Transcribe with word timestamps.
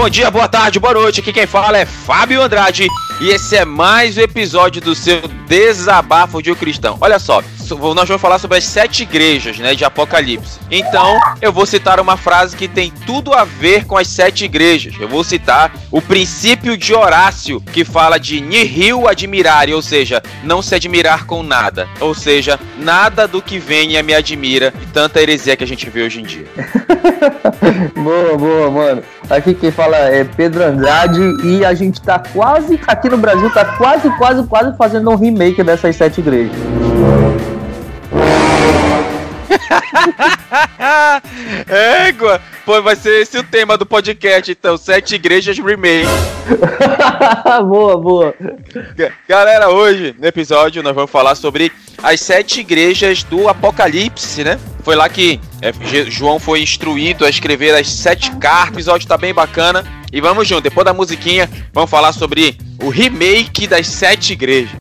Bom 0.00 0.08
dia, 0.08 0.30
boa 0.30 0.48
tarde, 0.48 0.80
boa 0.80 0.94
noite. 0.94 1.20
Aqui 1.20 1.30
quem 1.30 1.46
fala 1.46 1.76
é 1.76 1.84
Fábio 1.84 2.40
Andrade 2.40 2.88
e 3.20 3.28
esse 3.28 3.54
é 3.54 3.66
mais 3.66 4.16
um 4.16 4.22
episódio 4.22 4.80
do 4.80 4.94
seu 4.94 5.20
Desabafo 5.46 6.42
de 6.42 6.50
um 6.50 6.54
Cristão. 6.54 6.96
Olha 7.02 7.18
só, 7.18 7.42
nós 7.70 8.08
vamos 8.08 8.20
falar 8.20 8.38
sobre 8.38 8.58
as 8.58 8.64
sete 8.64 9.02
igrejas, 9.02 9.58
né, 9.58 9.74
de 9.74 9.84
Apocalipse. 9.84 10.58
Então, 10.70 11.18
eu 11.40 11.52
vou 11.52 11.66
citar 11.66 12.00
uma 12.00 12.16
frase 12.16 12.56
que 12.56 12.68
tem 12.68 12.92
tudo 13.06 13.32
a 13.32 13.44
ver 13.44 13.84
com 13.86 13.96
as 13.96 14.08
sete 14.08 14.44
igrejas. 14.44 14.94
Eu 15.00 15.08
vou 15.08 15.24
citar 15.24 15.72
o 15.90 16.00
princípio 16.00 16.76
de 16.76 16.94
Horácio, 16.94 17.60
que 17.60 17.84
fala 17.84 18.18
de 18.18 18.40
nihil 18.40 19.08
admirare, 19.08 19.74
ou 19.74 19.82
seja, 19.82 20.22
não 20.42 20.62
se 20.62 20.74
admirar 20.74 21.26
com 21.26 21.42
nada. 21.42 21.88
Ou 22.00 22.14
seja, 22.14 22.58
nada 22.78 23.26
do 23.26 23.42
que 23.42 23.58
venha 23.58 24.02
me 24.02 24.14
admira. 24.14 24.72
E 24.80 24.86
tanta 24.86 25.20
heresia 25.20 25.56
que 25.56 25.64
a 25.64 25.66
gente 25.66 25.88
vê 25.90 26.02
hoje 26.02 26.20
em 26.20 26.24
dia. 26.24 26.46
boa, 27.96 28.36
boa, 28.36 28.70
mano. 28.70 29.02
Aqui 29.28 29.54
quem 29.54 29.70
fala 29.70 29.96
é 29.96 30.24
Pedro 30.24 30.64
Andrade 30.64 31.20
e 31.44 31.64
a 31.64 31.72
gente 31.74 32.00
tá 32.00 32.18
quase, 32.18 32.80
aqui 32.86 33.08
no 33.08 33.16
Brasil, 33.16 33.48
tá 33.50 33.64
quase, 33.76 34.10
quase, 34.18 34.46
quase 34.46 34.76
fazendo 34.76 35.10
um 35.10 35.16
remake 35.16 35.62
dessas 35.62 35.94
sete 35.96 36.20
igrejas. 36.20 36.56
Égua! 42.06 42.40
Pô, 42.64 42.80
vai 42.82 42.96
ser 42.96 43.22
esse 43.22 43.38
o 43.38 43.42
tema 43.42 43.76
do 43.76 43.84
podcast, 43.84 44.50
então. 44.50 44.76
Sete 44.76 45.14
igrejas 45.14 45.58
remake. 45.58 46.06
boa, 47.66 47.96
boa. 47.96 48.34
Galera, 49.28 49.70
hoje, 49.70 50.14
no 50.18 50.26
episódio, 50.26 50.82
nós 50.82 50.94
vamos 50.94 51.10
falar 51.10 51.34
sobre 51.34 51.72
as 52.02 52.20
sete 52.20 52.60
igrejas 52.60 53.22
do 53.24 53.48
Apocalipse, 53.48 54.44
né? 54.44 54.58
Foi 54.82 54.94
lá 54.94 55.08
que 55.08 55.40
é, 55.60 55.72
João 56.10 56.38
foi 56.38 56.62
instruído 56.62 57.24
a 57.24 57.30
escrever 57.30 57.74
as 57.74 57.88
sete 57.88 58.30
cartas. 58.36 58.70
O 58.70 58.74
episódio 58.76 59.08
tá 59.08 59.18
bem 59.18 59.34
bacana. 59.34 59.84
E 60.12 60.20
vamos 60.20 60.48
junto, 60.48 60.62
depois 60.62 60.84
da 60.84 60.92
musiquinha, 60.92 61.48
vamos 61.72 61.88
falar 61.88 62.12
sobre 62.12 62.58
o 62.82 62.88
remake 62.88 63.68
das 63.68 63.86
sete 63.86 64.32
igrejas. 64.32 64.79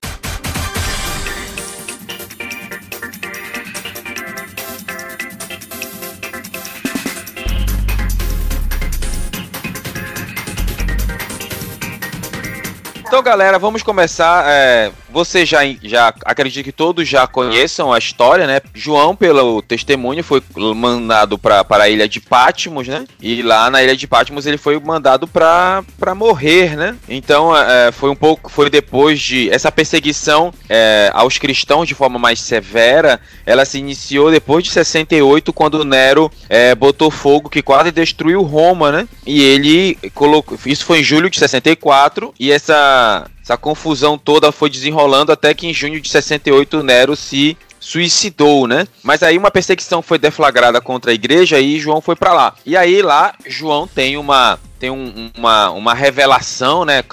Então, 13.09 13.23
galera, 13.23 13.57
vamos 13.57 13.81
começar. 13.81 14.45
É, 14.47 14.91
você 15.11 15.43
já, 15.43 15.61
já 15.81 16.13
acredito 16.25 16.63
que 16.63 16.71
todos 16.71 17.07
já 17.07 17.25
conheçam 17.25 17.91
a 17.91 17.97
história, 17.97 18.45
né? 18.45 18.61
João, 18.71 19.15
pelo 19.15 19.63
testemunho, 19.63 20.23
foi 20.23 20.43
mandado 20.75 21.35
para 21.35 21.65
a 21.67 21.89
ilha 21.89 22.07
de 22.07 22.21
Patmos, 22.21 22.87
né? 22.87 23.05
E 23.19 23.41
lá 23.41 23.67
na 23.71 23.81
ilha 23.81 23.97
de 23.97 24.05
Patmos 24.05 24.45
ele 24.45 24.59
foi 24.59 24.79
mandado 24.79 25.27
para 25.27 25.83
morrer, 26.15 26.77
né? 26.77 26.95
Então 27.09 27.57
é, 27.57 27.91
foi 27.91 28.11
um 28.11 28.15
pouco, 28.15 28.47
foi 28.47 28.69
depois 28.69 29.19
de 29.19 29.49
essa 29.49 29.71
perseguição 29.71 30.53
é, 30.69 31.09
aos 31.11 31.39
cristãos 31.39 31.87
de 31.87 31.95
forma 31.95 32.19
mais 32.19 32.39
severa, 32.39 33.19
ela 33.43 33.65
se 33.65 33.79
iniciou 33.79 34.29
depois 34.29 34.63
de 34.63 34.69
68, 34.69 35.51
quando 35.51 35.83
Nero 35.83 36.31
é, 36.47 36.75
botou 36.75 37.09
fogo 37.09 37.49
que 37.49 37.63
quase 37.63 37.89
destruiu 37.89 38.43
Roma, 38.43 38.91
né? 38.91 39.07
E 39.25 39.41
ele 39.41 39.97
colocou, 40.13 40.59
isso 40.63 40.85
foi 40.85 40.99
em 40.99 41.03
julho 41.03 41.27
de 41.27 41.39
64 41.39 42.35
e 42.39 42.51
essa 42.51 42.98
essa, 43.41 43.57
confusão 43.57 44.17
toda 44.17 44.51
foi 44.51 44.69
desenrolando 44.69 45.31
até 45.31 45.53
que 45.53 45.67
em 45.67 45.73
junho 45.73 45.99
de 45.99 46.09
68 46.09 46.83
Nero 46.83 47.15
se 47.15 47.57
suicidou, 47.79 48.67
né? 48.67 48.87
Mas 49.01 49.23
aí 49.23 49.37
uma 49.37 49.49
perseguição 49.49 50.01
foi 50.01 50.19
deflagrada 50.19 50.81
contra 50.81 51.11
a 51.11 51.13
igreja 51.13 51.59
e 51.59 51.79
João 51.79 52.01
foi 52.01 52.15
para 52.15 52.33
lá. 52.33 52.53
E 52.65 52.75
aí 52.75 53.01
lá 53.01 53.33
João 53.47 53.87
tem 53.87 54.17
uma 54.17 54.59
tem 54.79 54.89
um, 54.89 55.29
uma, 55.37 55.69
uma 55.71 55.93
revelação, 55.93 56.85
né? 56.85 57.03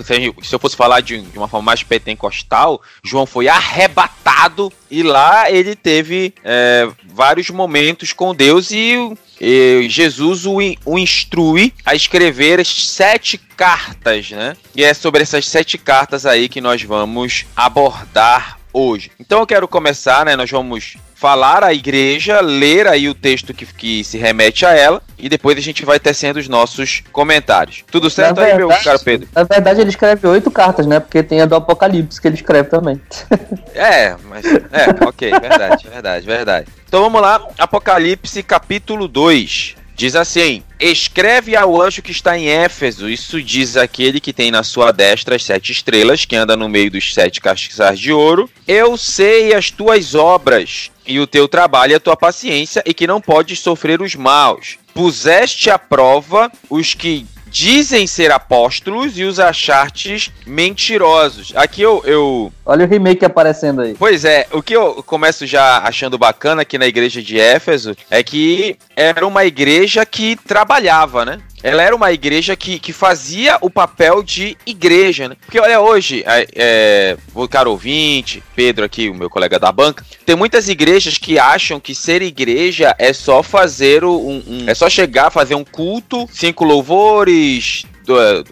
Se 0.42 0.54
eu 0.54 0.58
fosse 0.58 0.76
falar 0.76 1.00
de, 1.00 1.20
de, 1.20 1.36
uma 1.36 1.48
forma 1.48 1.66
mais 1.66 1.82
pentecostal, 1.82 2.80
João 3.04 3.26
foi 3.26 3.48
arrebatado 3.48 4.72
e 4.90 5.02
lá 5.02 5.50
ele 5.50 5.74
teve 5.74 6.32
é, 6.44 6.88
vários 7.04 7.50
momentos 7.50 8.12
com 8.12 8.34
Deus 8.34 8.70
e, 8.70 8.94
e 9.40 9.86
Jesus 9.88 10.46
o, 10.46 10.58
o, 10.84 10.98
instrui 10.98 11.72
a 11.84 11.94
escrever 11.94 12.60
as 12.60 12.68
sete 12.68 13.36
cartas, 13.36 14.30
né? 14.30 14.56
E 14.74 14.84
é 14.84 14.94
sobre 14.94 15.22
essas 15.22 15.48
sete 15.48 15.76
cartas 15.76 16.24
aí 16.24 16.48
que 16.48 16.60
nós 16.60 16.82
vamos 16.82 17.46
abordar 17.56 18.58
hoje. 18.72 19.10
Então 19.18 19.40
eu 19.40 19.46
quero 19.46 19.66
começar, 19.66 20.24
né? 20.24 20.36
Nós 20.36 20.50
vamos 20.50 20.96
falar 21.16 21.64
a 21.64 21.72
igreja, 21.72 22.40
ler 22.42 22.86
aí 22.86 23.08
o 23.08 23.14
texto 23.14 23.54
que, 23.54 23.64
que 23.64 24.04
se 24.04 24.18
remete 24.18 24.66
a 24.66 24.74
ela 24.74 25.02
e 25.18 25.30
depois 25.30 25.56
a 25.56 25.62
gente 25.62 25.82
vai 25.82 25.98
tecendo 25.98 26.38
os 26.38 26.46
nossos 26.46 27.02
comentários. 27.10 27.82
Tudo 27.90 28.10
certo 28.10 28.38
aí, 28.38 28.54
meu 28.54 28.68
caro 28.68 29.00
Pedro? 29.02 29.26
Na 29.34 29.42
verdade, 29.42 29.80
ele 29.80 29.88
escreve 29.88 30.26
oito 30.26 30.50
cartas, 30.50 30.86
né? 30.86 31.00
Porque 31.00 31.22
tem 31.22 31.40
a 31.40 31.46
do 31.46 31.56
Apocalipse 31.56 32.20
que 32.20 32.28
ele 32.28 32.36
escreve 32.36 32.68
também. 32.68 33.00
É, 33.74 34.16
mas. 34.24 34.46
É, 34.46 35.04
ok, 35.06 35.30
verdade, 35.38 35.86
verdade, 35.86 36.26
verdade. 36.26 36.66
Então 36.88 37.02
vamos 37.02 37.20
lá, 37.20 37.46
Apocalipse 37.58 38.42
capítulo 38.42 39.06
2. 39.06 39.76
Diz 39.94 40.16
assim: 40.16 40.62
Escreve 40.80 41.54
ao 41.56 41.80
anjo 41.80 42.00
que 42.02 42.10
está 42.10 42.38
em 42.38 42.48
Éfeso. 42.48 43.08
Isso 43.08 43.42
diz 43.42 43.76
aquele 43.76 44.18
que 44.18 44.32
tem 44.32 44.50
na 44.50 44.62
sua 44.62 44.92
destra 44.92 45.36
as 45.36 45.44
sete 45.44 45.72
estrelas, 45.72 46.24
que 46.24 46.36
anda 46.36 46.56
no 46.56 46.68
meio 46.68 46.90
dos 46.90 47.12
sete 47.12 47.40
castiçais 47.40 47.98
de 47.98 48.12
ouro. 48.12 48.48
Eu 48.66 48.96
sei 48.96 49.54
as 49.54 49.70
tuas 49.70 50.14
obras, 50.14 50.90
e 51.06 51.20
o 51.20 51.26
teu 51.26 51.46
trabalho 51.48 51.92
e 51.92 51.94
a 51.94 52.00
tua 52.00 52.16
paciência, 52.16 52.82
e 52.86 52.92
que 52.92 53.06
não 53.06 53.20
podes 53.20 53.60
sofrer 53.60 54.02
os 54.02 54.14
maus. 54.14 54.78
Puseste 54.94 55.70
à 55.70 55.78
prova 55.78 56.50
os 56.70 56.94
que 56.94 57.26
dizem 57.46 58.06
ser 58.06 58.30
apóstolos 58.30 59.18
e 59.18 59.24
os 59.24 59.40
achartes 59.40 60.30
mentirosos. 60.46 61.52
Aqui 61.56 61.80
eu, 61.80 62.02
eu. 62.04 62.52
Olha 62.64 62.84
o 62.84 62.88
remake 62.88 63.24
aparecendo 63.24 63.80
aí. 63.80 63.94
Pois 63.98 64.24
é, 64.24 64.46
o 64.52 64.62
que 64.62 64.76
eu 64.76 65.02
começo 65.02 65.46
já 65.46 65.78
achando 65.78 66.18
bacana 66.18 66.62
aqui 66.62 66.76
na 66.76 66.86
igreja 66.86 67.22
de 67.22 67.40
Éfeso 67.40 67.96
é 68.10 68.22
que 68.22 68.76
era 68.94 69.26
uma 69.26 69.44
igreja 69.44 70.04
que 70.04 70.36
trabalhava, 70.36 71.24
né? 71.24 71.38
Ela 71.62 71.82
era 71.82 71.96
uma 71.96 72.12
igreja 72.12 72.54
que, 72.54 72.78
que 72.78 72.92
fazia 72.92 73.58
o 73.60 73.70
papel 73.70 74.22
de 74.22 74.56
igreja, 74.66 75.28
né? 75.28 75.36
Porque 75.40 75.58
olha, 75.58 75.80
hoje, 75.80 76.22
é, 76.26 76.46
é, 76.54 77.16
caro 77.50 77.70
ouvinte, 77.70 78.42
Pedro 78.54 78.84
aqui, 78.84 79.08
o 79.08 79.14
meu 79.14 79.30
colega 79.30 79.58
da 79.58 79.72
banca, 79.72 80.04
tem 80.24 80.36
muitas 80.36 80.68
igrejas 80.68 81.18
que 81.18 81.38
acham 81.38 81.80
que 81.80 81.94
ser 81.94 82.22
igreja 82.22 82.94
é 82.98 83.12
só 83.12 83.42
fazer 83.42 84.04
um, 84.04 84.42
um 84.46 84.64
é 84.66 84.74
só 84.74 84.88
chegar, 84.88 85.30
fazer 85.30 85.54
um 85.54 85.64
culto, 85.64 86.28
cinco 86.32 86.64
louvores, 86.64 87.84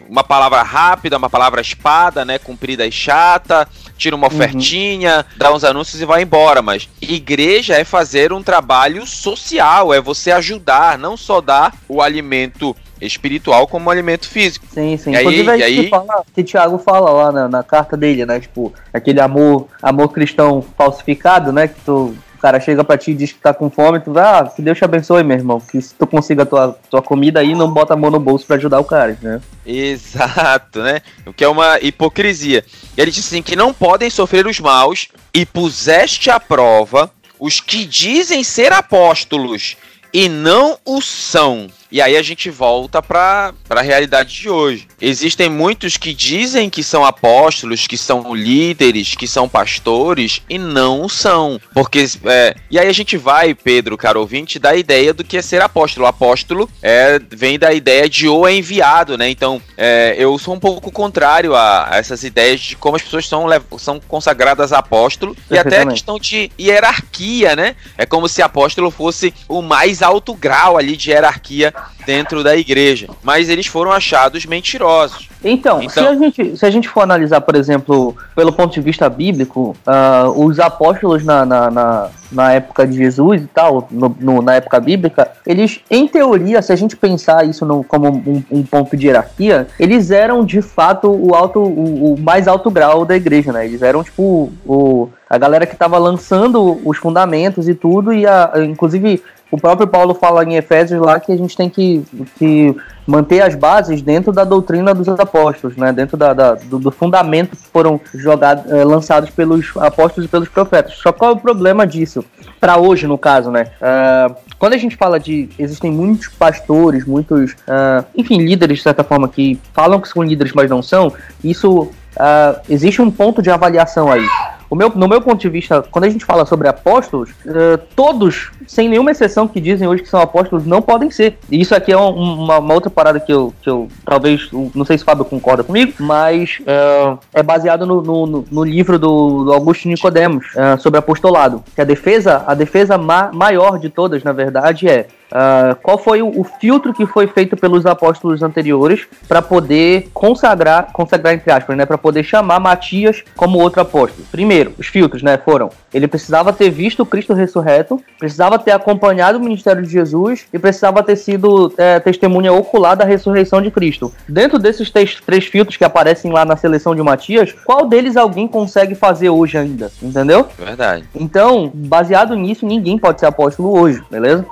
uma 0.09 0.25
palavra 0.25 0.63
rápida, 0.63 1.17
uma 1.17 1.31
palavra 1.31 1.61
espada, 1.61 2.25
né? 2.25 2.39
Comprida 2.39 2.87
e 2.87 2.93
chata, 2.93 3.69
tira 3.97 4.17
uma 4.17 4.29
uhum. 4.29 4.35
ofertinha, 4.35 5.19
uhum. 5.19 5.39
dá 5.39 5.53
uns 5.53 5.65
anúncios 5.65 6.01
e 6.01 6.05
vai 6.05 6.23
embora. 6.23 6.63
Mas 6.63 6.89
igreja 7.01 7.75
é 7.75 7.85
fazer 7.85 8.33
um 8.33 8.43
trabalho 8.43 9.07
social, 9.07 9.93
é 9.93 10.01
você 10.01 10.31
ajudar, 10.31 10.99
não 10.99 11.17
só 11.17 11.41
dar 11.41 11.75
o 11.89 12.03
alimento 12.03 12.75
espiritual 13.01 13.67
como 13.67 13.91
alimento 13.91 14.29
físico. 14.29 14.67
Sim, 14.71 14.97
sim. 14.97 15.15
E 15.15 15.19
Inclusive 15.19 15.51
aí, 15.51 15.63
é 15.63 15.69
isso 15.69 15.81
aí... 15.81 15.85
que, 15.85 15.91
fala, 15.91 16.25
que 16.35 16.45
Tiago 16.45 16.79
fala 16.79 17.11
lá 17.11 17.33
na, 17.33 17.49
na, 17.49 17.63
carta 17.63 17.97
dele, 17.97 18.25
né? 18.25 18.41
Tipo, 18.41 18.73
aquele 18.93 19.21
amor, 19.21 19.69
amor 19.83 20.09
cristão 20.09 20.65
falsificado, 20.77 21.53
né? 21.53 21.69
Que 21.69 21.81
tu, 21.85 22.15
cara 22.45 22.61
chega 22.61 22.85
pra 22.85 22.99
ti 22.99 23.13
e 23.13 23.15
diz 23.15 23.33
que 23.33 23.39
tá 23.39 23.55
com 23.55 23.71
fome, 23.71 24.01
tu 24.01 24.13
vai, 24.13 24.23
ah, 24.23 24.45
que 24.45 24.61
Deus 24.61 24.77
te 24.77 24.85
abençoe, 24.85 25.25
meu 25.25 25.35
irmão. 25.35 25.59
Que 25.59 25.81
se 25.81 25.95
tu 25.95 26.07
consiga 26.07 26.43
a 26.43 26.47
tua, 26.47 26.79
tua 26.91 27.01
comida 27.01 27.41
aí, 27.41 27.55
não 27.55 27.73
bota 27.73 27.95
a 27.95 27.97
mão 27.97 28.11
no 28.11 28.21
bolso 28.21 28.45
para 28.45 28.57
ajudar 28.57 28.81
o 28.81 28.85
cara, 28.85 29.17
né? 29.23 29.41
Exato, 29.65 30.83
né? 30.83 31.01
O 31.25 31.33
que 31.33 31.43
é 31.43 31.49
uma 31.49 31.81
hipocrisia. 31.81 32.63
E 32.95 33.01
ele 33.01 33.11
diz 33.11 33.27
assim, 33.27 33.41
que 33.41 33.57
não 33.57 33.73
podem 33.73 34.11
sofrer 34.11 34.47
os 34.47 34.61
maus 34.61 35.09
e 35.33 35.47
puseste 35.47 36.29
à 36.29 36.39
prova 36.39 37.11
os 37.41 37.61
que 37.61 37.87
dizem 37.87 38.45
ser 38.45 38.75
apóstolos 38.75 39.79
e 40.15 40.29
não 40.29 40.79
o 40.85 41.03
são. 41.03 41.69
E 41.91 42.01
aí 42.03 42.17
a 42.17 42.23
gente 42.23 42.51
volta 42.51 43.01
para 43.01 43.55
a 43.71 43.81
realidade 43.81 44.35
de 44.35 44.51
hoje. 44.51 44.89
Existem 45.01 45.49
muitos 45.49 45.97
que 45.97 46.13
dizem 46.13 46.69
que 46.69 46.83
são 46.83 47.05
apóstolos, 47.05 47.87
que 47.87 47.97
são 47.97 48.35
líderes, 48.35 49.15
que 49.15 49.29
são 49.29 49.49
pastores 49.49 50.43
e 50.49 50.59
não 50.59 51.09
são. 51.09 51.61
Porque 51.73 52.05
é, 52.25 52.57
e 52.69 52.81
aí 52.81 52.89
a 52.89 52.93
gente 52.93 53.17
vai, 53.17 53.55
Pedro, 53.55 53.97
caro 53.97 54.19
ouvinte, 54.19 54.59
da 54.59 54.75
ideia 54.75 55.15
do 55.15 55.23
que 55.23 55.37
é 55.37 55.43
ser 55.43 55.63
apóstolo. 55.63 56.07
O 56.07 56.09
apóstolo 56.09 56.69
é, 56.83 57.21
vem 57.31 57.61
da 57.61 57.73
ideia 57.73 58.09
de 58.09 58.27
ou 58.27 58.49
é 58.49 58.53
enviado, 58.53 59.17
né? 59.17 59.29
Então 59.29 59.63
é, 59.77 60.17
eu 60.19 60.37
sou 60.37 60.55
um 60.55 60.61
pouco 60.61 60.91
contrário 60.91 61.55
a, 61.55 61.95
a, 61.95 61.97
essas 61.99 62.25
ideias 62.25 62.61
de 62.61 62.77
como 62.77 62.97
as 62.97 63.03
pessoas 63.03 63.29
são, 63.29 63.47
são 63.79 64.01
consagradas 64.01 64.73
a 64.73 64.79
apóstolo 64.79 65.37
e 65.49 65.57
até 65.57 65.83
a 65.83 65.87
questão 65.87 66.19
de 66.19 66.51
hierarquia, 66.59 67.55
né? 67.55 67.77
É 67.97 68.05
como 68.05 68.29
se 68.29 68.43
apóstolo 68.43 68.91
fosse 68.91 69.33
o 69.49 69.63
mais 69.63 70.03
alto 70.05 70.35
grau 70.35 70.77
ali 70.77 70.97
de 70.97 71.11
hierarquia 71.11 71.75
dentro 72.07 72.45
da 72.45 72.57
igreja. 72.57 73.09
Mas 73.23 73.49
eles 73.49 73.67
foram 73.67 73.91
achados 73.91 74.47
mentirosos. 74.47 75.29
Então, 75.43 75.83
então 75.83 76.05
se, 76.05 76.09
a 76.09 76.15
gente, 76.15 76.57
se 76.57 76.67
a 76.67 76.71
gente 76.71 76.89
for 76.89 77.03
analisar, 77.03 77.41
por 77.43 77.55
exemplo, 77.55 78.17
pelo 78.35 78.53
ponto 78.53 78.73
de 78.73 78.81
vista 78.81 79.09
bíblico, 79.11 79.77
uh, 79.87 80.45
os 80.45 80.59
apóstolos 80.59 81.23
na, 81.23 81.45
na, 81.45 81.71
na, 81.71 82.11
na, 82.33 82.53
época 82.53 82.87
de 82.87 82.97
Jesus 82.97 83.43
e 83.43 83.47
tal, 83.47 83.87
no, 83.91 84.17
no, 84.19 84.41
na 84.41 84.55
época 84.55 84.81
bíblica, 84.81 85.31
eles, 85.47 85.81
em 85.91 86.09
teoria, 86.09 86.63
se 86.63 86.73
a 86.73 86.77
gente 86.77 86.97
pensar 86.97 87.47
isso 87.47 87.67
no, 87.67 87.85
como 87.85 88.09
um, 88.09 88.43
um, 88.51 88.63
ponto 88.63 88.97
de 88.97 89.07
hierarquia, 89.07 89.67
eles 89.79 90.11
eram 90.11 90.45
de 90.45 90.63
fato 90.63 91.11
o, 91.11 91.35
alto, 91.35 91.61
o, 91.61 92.15
o 92.15 92.21
mais 92.21 92.49
alto 92.49 92.71
grau 92.71 93.05
da 93.05 93.15
igreja, 93.15 93.53
né? 93.53 93.67
Eles 93.67 93.83
eram 93.83 94.03
tipo 94.03 94.51
o, 94.67 95.11
a 95.29 95.37
galera 95.37 95.67
que 95.67 95.75
estava 95.75 95.99
lançando 95.99 96.81
os 96.85 96.97
fundamentos 96.97 97.69
e 97.69 97.75
tudo, 97.75 98.15
e 98.15 98.27
a, 98.27 98.53
inclusive 98.65 99.23
o 99.55 99.61
próprio 99.61 99.87
Paulo 99.87 100.15
fala 100.15 100.43
em 100.43 100.57
Efésios 100.57 101.01
lá 101.01 101.21
que 101.21 101.31
a 101.31 101.37
gente 101.37 101.57
tem 101.57 101.71
que, 101.71 102.05
que 102.37 102.75
manter 103.07 103.41
as 103.41 103.55
bases 103.55 104.03
dentro 104.03 104.33
da 104.33 104.43
doutrina 104.43 104.93
dos 104.93 105.09
apóstolos, 105.09 105.77
né? 105.77 105.93
dentro 105.93 106.17
da, 106.17 106.33
da 106.33 106.55
do, 106.55 106.81
do, 106.81 106.91
fundamento 106.91 107.57
que 107.57 107.69
foram 107.69 108.01
jogados, 108.13 108.71
é, 108.73 108.83
lançados 108.83 109.31
pelos 109.31 109.73
apóstolos 109.77 110.27
e 110.27 110.29
pelos 110.29 110.49
profetas. 110.49 110.95
Só 110.95 111.13
qual 111.13 111.31
é 111.31 111.35
o 111.35 111.39
problema 111.39 111.87
disso? 111.87 112.25
Para 112.59 112.79
hoje, 112.79 113.07
no 113.07 113.17
caso, 113.17 113.49
né? 113.49 113.67
Uh, 113.81 114.35
quando 114.59 114.73
a 114.73 114.79
gente 114.79 114.97
fala 114.97 115.21
de. 115.21 115.49
Existem 115.57 115.93
muitos 115.93 116.29
pastores, 116.29 117.05
muitos. 117.05 117.53
Uh, 117.53 118.05
enfim, 118.17 118.39
líderes, 118.39 118.79
de 118.79 118.83
certa 118.83 119.05
forma, 119.05 119.29
que 119.29 119.61
falam 119.73 120.01
que 120.01 120.09
são 120.09 120.23
líderes, 120.23 120.53
mas 120.53 120.69
não 120.69 120.83
são, 120.83 121.13
isso. 121.45 121.91
Uh, 122.17 122.61
existe 122.69 123.03
um 123.03 123.11
ponto 123.11 123.43
de 123.43 123.51
avaliação 123.51 124.11
aí. 124.11 124.27
O 124.69 124.77
meu, 124.77 124.91
no 124.95 125.09
meu 125.09 125.21
ponto 125.21 125.41
de 125.41 125.49
vista, 125.49 125.83
quando 125.91 126.05
a 126.05 126.09
gente 126.09 126.25
fala 126.25 126.45
sobre 126.47 126.69
apóstolos, 126.69 127.31
uh, 127.31 127.79
todos, 127.95 128.51
sem 128.67 128.89
nenhuma 128.89 129.11
exceção, 129.11 129.47
que 129.47 129.61
dizem 129.61 129.87
hoje 129.87 130.03
que 130.03 130.09
são 130.09 130.21
apóstolos, 130.21 130.67
não 130.67 130.83
podem 130.83 131.11
ser. 131.11 131.39
E 131.51 131.61
isso 131.61 131.75
aqui 131.75 131.93
é 131.93 131.97
um, 131.97 132.11
uma, 132.11 132.59
uma, 132.59 132.75
outra 132.75 132.91
parada 132.91 133.21
que 133.21 133.33
eu, 133.33 133.53
que 133.63 133.69
eu 133.69 133.89
talvez, 134.05 134.49
não 134.75 134.85
sei 134.85 134.99
se 134.99 135.03
o 135.03 135.07
Fábio 135.07 135.25
concorda 135.25 135.63
comigo, 135.63 135.93
mas 136.01 136.59
uh, 136.61 137.19
é 137.33 137.43
baseado 137.43 137.87
no, 137.87 138.03
no, 138.03 138.45
no, 138.51 138.65
livro 138.65 138.99
do, 138.99 139.45
do 139.45 139.53
Augusto 139.53 139.89
Nicodemos 139.89 140.47
uh, 140.55 140.81
sobre 140.81 140.99
apostolado. 140.99 141.63
Que 141.75 141.81
a 141.81 141.85
defesa, 141.85 142.45
a 142.47 142.55
defesa 142.55 142.99
ma 142.99 143.31
maior 143.33 143.79
de 143.79 143.89
todas, 143.89 144.23
na 144.23 144.33
verdade, 144.33 144.89
é 144.89 145.07
Uh, 145.35 145.75
qual 145.83 145.99
foi 145.99 146.23
o, 146.23 146.29
o, 146.41 146.45
filtro 146.45 146.95
que 146.95 147.05
foi 147.07 147.27
feito 147.27 147.57
pelos 147.57 147.85
apóstolos 147.87 148.41
anteriores 148.41 149.05
para 149.27 149.43
poder 149.43 150.09
consagrar, 150.15 150.93
consagrar 150.93 151.35
entre 151.35 151.51
aspas, 151.51 151.77
né, 151.77 151.85
para 151.85 151.99
poder 151.99 152.23
chamar 152.23 152.61
Matias 152.61 153.25
como 153.35 153.59
outro 153.59 153.81
apóstolo. 153.81 154.25
Primeiro, 154.31 154.73
os 154.79 154.87
filtros, 154.87 155.25
né, 155.25 155.37
foram 155.37 155.71
ele 155.95 156.09
precisava 156.09 156.53
ter 156.53 156.71
visto 156.71 157.07
Cristo 157.07 157.33
ressurreto, 157.33 158.03
precisava 158.19 158.59
ter 158.59 158.73
acompanhado 158.73 159.39
o 159.39 159.41
ministério 159.41 159.81
de 159.81 159.89
Jesus 159.89 160.45
e 160.53 160.59
precisava 160.59 161.03
ter 161.05 161.15
sido 161.15 161.73
é, 161.79 162.01
testemunha 162.01 162.53
ocular 162.53 162.97
da 162.97 163.05
ressurreição 163.05 163.63
de 163.63 163.71
Cristo. 163.71 164.13
Dentro 164.29 164.59
desses 164.59 164.91
três, 164.91 165.21
três 165.21 165.45
filtros 165.47 165.77
que 165.77 165.85
aparecem 165.85 166.33
lá 166.33 166.45
na 166.45 166.57
seleção 166.57 166.97
de 166.97 167.03
Matias, 167.03 167.53
qual 167.65 167.87
deles 167.87 168.17
alguém 168.17 168.49
consegue 168.49 168.97
fazer 168.97 169.31
hoje 169.31 169.57
ainda? 169.57 169.91
Entendeu? 170.03 170.49
Verdade. 170.59 171.05
Então, 171.15 171.71
baseado 171.73 172.35
nisso, 172.35 172.67
ninguém 172.67 172.99
pode 172.99 173.21
ser 173.21 173.27
apóstolo 173.27 173.79
hoje, 173.79 174.03
beleza? 174.11 174.45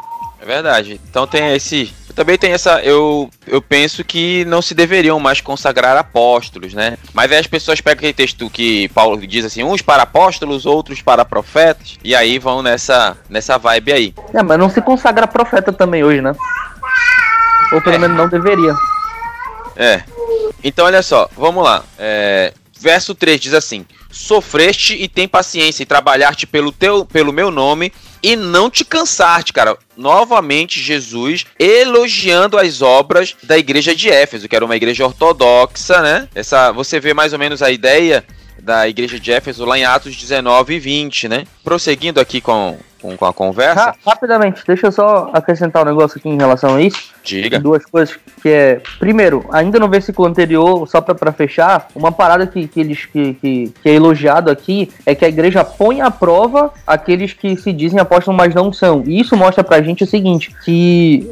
É 0.42 0.44
verdade. 0.44 1.00
Então 1.08 1.24
tem 1.24 1.54
esse. 1.54 1.94
Também 2.16 2.36
tem 2.36 2.52
essa. 2.52 2.80
Eu, 2.80 3.30
eu 3.46 3.62
penso 3.62 4.02
que 4.02 4.44
não 4.46 4.60
se 4.60 4.74
deveriam 4.74 5.20
mais 5.20 5.40
consagrar 5.40 5.96
apóstolos, 5.96 6.74
né? 6.74 6.98
Mas 7.14 7.30
aí 7.30 7.38
as 7.38 7.46
pessoas 7.46 7.80
pegam 7.80 8.00
aquele 8.00 8.12
texto 8.12 8.50
que 8.50 8.88
Paulo 8.88 9.24
diz 9.24 9.44
assim: 9.44 9.62
uns 9.62 9.80
para 9.82 10.02
apóstolos, 10.02 10.66
outros 10.66 11.00
para 11.00 11.24
profetas. 11.24 11.96
E 12.02 12.12
aí 12.12 12.40
vão 12.40 12.60
nessa, 12.60 13.16
nessa 13.30 13.56
vibe 13.56 13.92
aí. 13.92 14.14
É, 14.34 14.42
mas 14.42 14.58
não 14.58 14.68
se 14.68 14.82
consagra 14.82 15.28
profeta 15.28 15.72
também 15.72 16.02
hoje, 16.02 16.20
né? 16.20 16.34
Ou 17.72 17.80
pelo 17.80 17.94
é. 17.94 17.98
menos 17.98 18.16
não 18.16 18.28
deveria. 18.28 18.74
É. 19.76 20.02
Então 20.64 20.86
olha 20.86 21.02
só, 21.02 21.30
vamos 21.36 21.62
lá. 21.62 21.84
É, 21.96 22.52
verso 22.80 23.14
3 23.14 23.40
diz 23.40 23.54
assim: 23.54 23.86
Sofreste 24.12 24.94
e 24.94 25.08
tem 25.08 25.26
paciência 25.26 25.82
e 25.82 25.86
trabalhar-te 25.86 26.46
pelo, 26.46 26.70
teu, 26.70 27.04
pelo 27.04 27.32
meu 27.32 27.50
nome 27.50 27.92
e 28.22 28.36
não 28.36 28.70
te 28.70 28.84
cansar-te, 28.84 29.52
cara. 29.52 29.76
Novamente, 29.96 30.80
Jesus 30.80 31.44
elogiando 31.58 32.56
as 32.56 32.80
obras 32.80 33.34
da 33.42 33.58
igreja 33.58 33.96
de 33.96 34.08
Éfeso, 34.08 34.48
que 34.48 34.54
era 34.54 34.64
uma 34.64 34.76
igreja 34.76 35.04
ortodoxa, 35.04 36.00
né? 36.00 36.28
Essa, 36.34 36.70
você 36.70 37.00
vê 37.00 37.12
mais 37.12 37.32
ou 37.32 37.38
menos 37.38 37.62
a 37.62 37.70
ideia 37.70 38.24
da 38.62 38.88
igreja 38.88 39.18
de 39.18 39.32
Éfeso 39.32 39.64
lá 39.64 39.76
em 39.76 39.84
Atos 39.84 40.14
19 40.14 40.74
e 40.74 40.78
20, 40.78 41.28
né? 41.28 41.44
Prosseguindo 41.64 42.20
aqui 42.20 42.40
com, 42.40 42.76
com, 43.02 43.16
com 43.16 43.26
a 43.26 43.32
conversa. 43.32 43.94
rapidamente, 44.06 44.62
deixa 44.66 44.86
eu 44.86 44.92
só 44.92 45.30
acrescentar 45.32 45.82
um 45.82 45.86
negócio 45.86 46.18
aqui 46.18 46.28
em 46.28 46.36
relação 46.36 46.76
a 46.76 46.82
isso. 46.82 47.12
Diga. 47.24 47.58
Duas 47.58 47.84
coisas 47.84 48.18
que 48.40 48.48
é. 48.48 48.80
Primeiro, 48.98 49.44
ainda 49.52 49.78
no 49.78 49.88
versículo 49.88 50.28
anterior, 50.28 50.88
só 50.88 51.00
para 51.00 51.32
fechar, 51.32 51.88
uma 51.94 52.10
parada 52.10 52.46
que, 52.46 52.66
que 52.66 52.80
eles 52.80 53.06
que, 53.06 53.34
que, 53.34 53.72
que, 53.82 53.88
é 53.88 53.94
elogiado 53.94 54.50
aqui 54.50 54.90
é 55.06 55.14
que 55.14 55.24
a 55.24 55.28
igreja 55.28 55.64
põe 55.64 56.00
à 56.00 56.10
prova 56.10 56.72
aqueles 56.86 57.32
que 57.32 57.56
se 57.56 57.72
dizem 57.72 58.00
apóstolos, 58.00 58.36
mas 58.36 58.54
não 58.54 58.72
são. 58.72 59.02
E 59.06 59.20
isso 59.20 59.36
mostra 59.36 59.62
pra 59.62 59.82
gente 59.82 60.04
o 60.04 60.06
seguinte: 60.06 60.54
que 60.64 61.30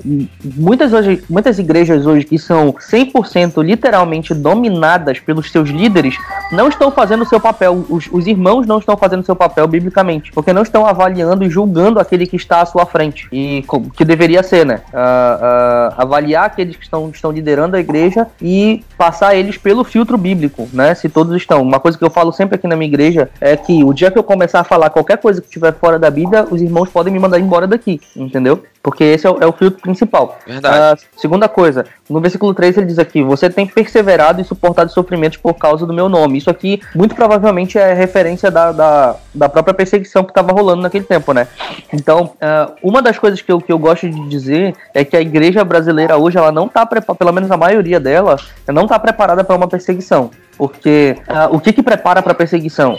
muitas, 0.56 0.92
hoje, 0.92 1.22
muitas 1.28 1.58
igrejas 1.58 2.06
hoje 2.06 2.24
que 2.24 2.38
são 2.38 2.72
100% 2.72 3.62
literalmente 3.64 4.34
dominadas 4.34 5.18
pelos 5.18 5.50
seus 5.50 5.68
líderes 5.70 6.14
não 6.52 6.68
estão 6.68 6.90
fazendo 6.90 7.22
o 7.22 7.28
seu 7.28 7.40
papel. 7.40 7.84
Os, 7.88 8.08
os 8.12 8.26
irmãos 8.26 8.66
não 8.66 8.78
estão 8.78 8.96
fazendo 8.96 9.20
o 9.20 9.26
seu 9.26 9.36
papel 9.36 9.66
biblicamente, 9.66 10.19
porque 10.28 10.52
não 10.52 10.62
estão 10.62 10.84
avaliando 10.84 11.44
e 11.44 11.48
julgando 11.48 11.98
aquele 11.98 12.26
que 12.26 12.36
está 12.36 12.60
à 12.60 12.66
sua 12.66 12.84
frente. 12.84 13.28
E 13.32 13.64
que 13.96 14.04
deveria 14.04 14.42
ser, 14.42 14.66
né? 14.66 14.82
Uh, 14.92 14.96
uh, 14.96 15.94
avaliar 15.96 16.46
aqueles 16.46 16.76
que 16.76 16.82
estão, 16.82 17.08
estão 17.08 17.30
liderando 17.30 17.76
a 17.76 17.80
igreja 17.80 18.26
e 18.42 18.84
passar 18.98 19.34
eles 19.36 19.56
pelo 19.56 19.84
filtro 19.84 20.18
bíblico, 20.18 20.68
né? 20.72 20.94
Se 20.94 21.08
todos 21.08 21.34
estão. 21.36 21.62
Uma 21.62 21.78
coisa 21.78 21.96
que 21.96 22.04
eu 22.04 22.10
falo 22.10 22.32
sempre 22.32 22.56
aqui 22.56 22.66
na 22.66 22.76
minha 22.76 22.88
igreja 22.88 23.30
é 23.40 23.56
que 23.56 23.84
o 23.84 23.92
dia 23.92 24.10
que 24.10 24.18
eu 24.18 24.24
começar 24.24 24.60
a 24.60 24.64
falar 24.64 24.90
qualquer 24.90 25.18
coisa 25.18 25.40
que 25.40 25.46
estiver 25.46 25.72
fora 25.74 25.98
da 25.98 26.10
Bíblia, 26.10 26.46
os 26.50 26.60
irmãos 26.60 26.88
podem 26.90 27.12
me 27.12 27.18
mandar 27.18 27.38
embora 27.38 27.66
daqui, 27.66 28.00
entendeu? 28.16 28.62
Porque 28.82 29.04
esse 29.04 29.26
é 29.26 29.30
o, 29.30 29.38
é 29.40 29.46
o 29.46 29.52
filtro 29.52 29.80
principal. 29.80 30.38
Verdade. 30.46 31.02
Uh, 31.02 31.20
segunda 31.20 31.48
coisa, 31.48 31.84
no 32.08 32.18
versículo 32.18 32.54
3 32.54 32.78
ele 32.78 32.86
diz 32.86 32.98
aqui: 32.98 33.22
Você 33.22 33.50
tem 33.50 33.66
perseverado 33.66 34.40
e 34.40 34.44
suportado 34.44 34.90
sofrimentos 34.90 35.36
por 35.36 35.54
causa 35.54 35.84
do 35.84 35.92
meu 35.92 36.08
nome. 36.08 36.38
Isso 36.38 36.48
aqui, 36.48 36.80
muito 36.94 37.14
provavelmente, 37.14 37.78
é 37.78 37.92
referência 37.92 38.50
da, 38.50 38.72
da, 38.72 39.16
da 39.34 39.48
própria 39.50 39.74
perseguição 39.74 40.24
que 40.24 40.30
estava 40.30 40.52
rolando 40.52 40.82
naquele 40.82 41.04
tempo, 41.04 41.34
né? 41.34 41.46
Então, 41.92 42.32
uh, 42.36 42.74
uma 42.82 43.02
das 43.02 43.18
coisas 43.18 43.42
que 43.42 43.52
eu, 43.52 43.60
que 43.60 43.70
eu 43.70 43.78
gosto 43.78 44.08
de 44.08 44.28
dizer 44.28 44.74
é 44.94 45.04
que 45.04 45.16
a 45.16 45.20
igreja 45.20 45.62
brasileira 45.62 46.16
hoje, 46.16 46.38
ela 46.38 46.50
não 46.50 46.66
está 46.66 46.86
preparada, 46.86 47.18
pelo 47.18 47.32
menos 47.32 47.50
a 47.50 47.58
maioria 47.58 48.00
dela, 48.00 48.36
não 48.66 48.84
está 48.84 48.98
preparada 48.98 49.44
para 49.44 49.56
uma 49.56 49.68
perseguição. 49.68 50.30
Porque 50.56 51.16
uh, 51.28 51.54
o 51.54 51.60
que, 51.60 51.72
que 51.72 51.82
prepara 51.82 52.22
para 52.22 52.34
perseguição? 52.34 52.96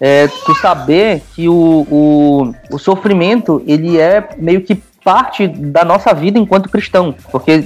É 0.00 0.26
tu 0.44 0.54
saber 0.56 1.22
que 1.34 1.48
o, 1.48 1.86
o, 1.90 2.54
o 2.70 2.78
sofrimento 2.78 3.62
ele 3.66 3.98
é 3.98 4.26
meio 4.38 4.62
que 4.62 4.82
parte 5.04 5.46
da 5.46 5.84
nossa 5.84 6.12
vida 6.14 6.38
enquanto 6.38 6.68
cristão, 6.68 7.14
porque 7.30 7.64